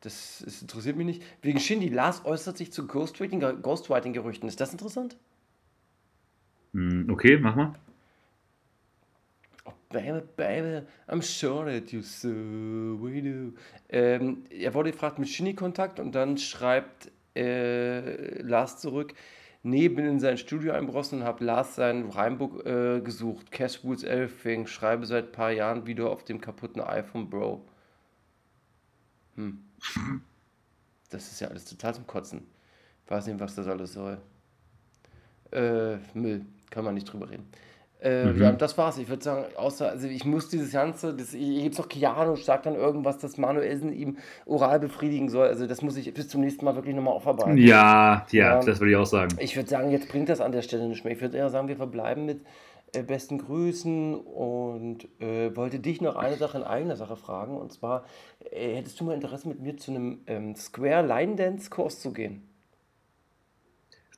[0.00, 1.22] Das, ist, interessiert mich nicht.
[1.42, 1.88] Wegen Shindy.
[1.88, 4.48] Lars äußert sich zu Ghostwriting- Ghostwriting-Gerüchten.
[4.48, 5.16] Ist das interessant?
[6.72, 7.74] Hm, Okay, mach mal.
[9.94, 13.52] Baby, baby, I'm sure that you so we do.
[13.88, 19.14] Ähm, er wurde gefragt mit Shinny-Kontakt und dann schreibt äh, Lars zurück,
[19.62, 23.52] nee, bin in sein Studio einbrochen und habe Lars sein Reimbook äh, gesucht.
[23.52, 27.64] Cash Rules Everything, schreibe seit paar Jahren wieder auf dem kaputten iPhone, Bro.
[29.36, 29.62] Hm.
[31.10, 32.48] Das ist ja alles total zum Kotzen.
[33.06, 34.18] Weiß nicht, was das alles soll.
[35.52, 37.46] Äh, Müll, kann man nicht drüber reden.
[38.04, 38.42] Äh, Mhm.
[38.42, 38.98] Ja, das war's.
[38.98, 42.66] Ich würde sagen, außer, also ich muss dieses Ganze, das, hier gibt's noch Keanu, sagt
[42.66, 45.48] dann irgendwas, dass Manuelsen ihm oral befriedigen soll.
[45.48, 47.56] Also das muss ich bis zum nächsten Mal wirklich nochmal aufarbeiten.
[47.56, 48.60] Ja, ja, Ja.
[48.60, 49.34] das würde ich auch sagen.
[49.40, 51.14] Ich würde sagen, jetzt bringt das an der Stelle nicht mehr.
[51.14, 52.42] Ich würde eher sagen, wir verbleiben mit
[52.94, 57.56] äh, besten Grüßen und äh, wollte dich noch eine Sache in eigener Sache fragen.
[57.56, 58.04] Und zwar,
[58.52, 62.12] äh, hättest du mal Interesse mit mir zu einem ähm, Square Line Dance Kurs zu
[62.12, 62.42] gehen?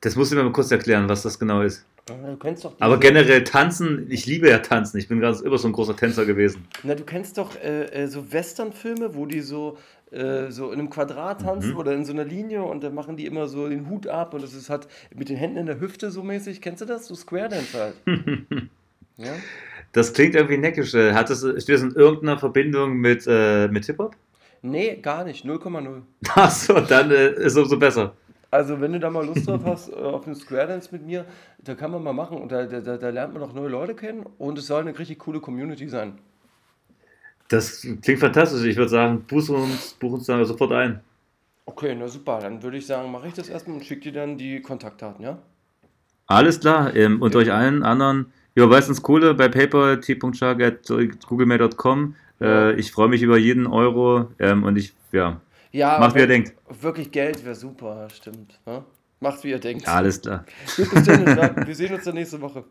[0.01, 1.87] Das musst du mir mal kurz erklären, was das genau ist.
[2.07, 4.97] Du kennst doch Aber generell tanzen, ich liebe ja tanzen.
[4.99, 6.65] Ich bin ganz immer so ein großer Tänzer gewesen.
[6.85, 9.77] Na, du kennst doch äh, äh, so Western-Filme, wo die so,
[10.13, 13.27] äh, so in einem Quadrat tanzen oder in so einer Linie und dann machen die
[13.27, 14.87] immer so den Hut ab und das ist halt
[15.17, 16.61] mit den Händen in der Hüfte so mäßig.
[16.61, 17.09] Kennst du das?
[17.09, 17.95] So Square Dance halt.
[19.17, 19.33] ja?
[19.91, 20.95] Das klingt irgendwie neckisch.
[20.95, 24.15] Äh, Hat das, steht das in irgendeiner Verbindung mit, äh, mit Hip-Hop?
[24.63, 25.45] Nee, gar nicht.
[25.45, 26.03] 0,0.
[26.37, 28.15] Achso, dann äh, ist es umso besser.
[28.51, 31.25] Also, wenn du da mal Lust drauf hast, äh, auf einen Square Dance mit mir,
[31.59, 34.25] da kann man mal machen und da, da, da lernt man auch neue Leute kennen
[34.39, 36.19] und es soll eine richtig coole Community sein.
[37.49, 38.65] Das klingt fantastisch.
[38.65, 41.01] Ich würde sagen, buch uns, buch uns da sofort ein.
[41.65, 42.39] Okay, na super.
[42.41, 45.39] Dann würde ich sagen, mache ich das erstmal und schicke dir dann die Kontaktdaten, ja?
[46.27, 46.95] Alles klar.
[46.97, 52.15] Ähm, und euch allen anderen überweist uns Kohle bei PayPal, t.shark.googlemail.com.
[52.41, 55.41] Äh, ich freue mich über jeden Euro ähm, und ich, ja,
[55.77, 56.55] Ja, macht wie ihr denkt.
[56.81, 58.59] Wirklich Geld wäre super, stimmt.
[58.65, 58.83] Ne?
[59.21, 59.87] Macht wie ihr denkt.
[59.87, 60.47] Alles klar.
[60.75, 61.27] Gut, bis dann.
[61.27, 61.67] ja.
[61.67, 62.65] Wir sehen uns dann nächste Woche.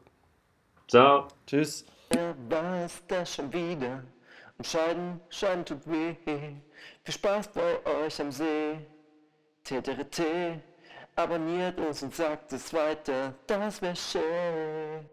[0.87, 1.27] Ciao.
[1.45, 1.85] Tschüss.
[2.09, 4.03] Wer war es da schon wieder?
[4.57, 6.15] Und Scheiden, Scheiden tut weh.
[6.25, 8.79] Viel Spaß bei euch am See.
[9.63, 10.21] TTRT.
[11.15, 13.35] Abonniert uns und sagt es weiter.
[13.45, 15.07] Das wäre schön.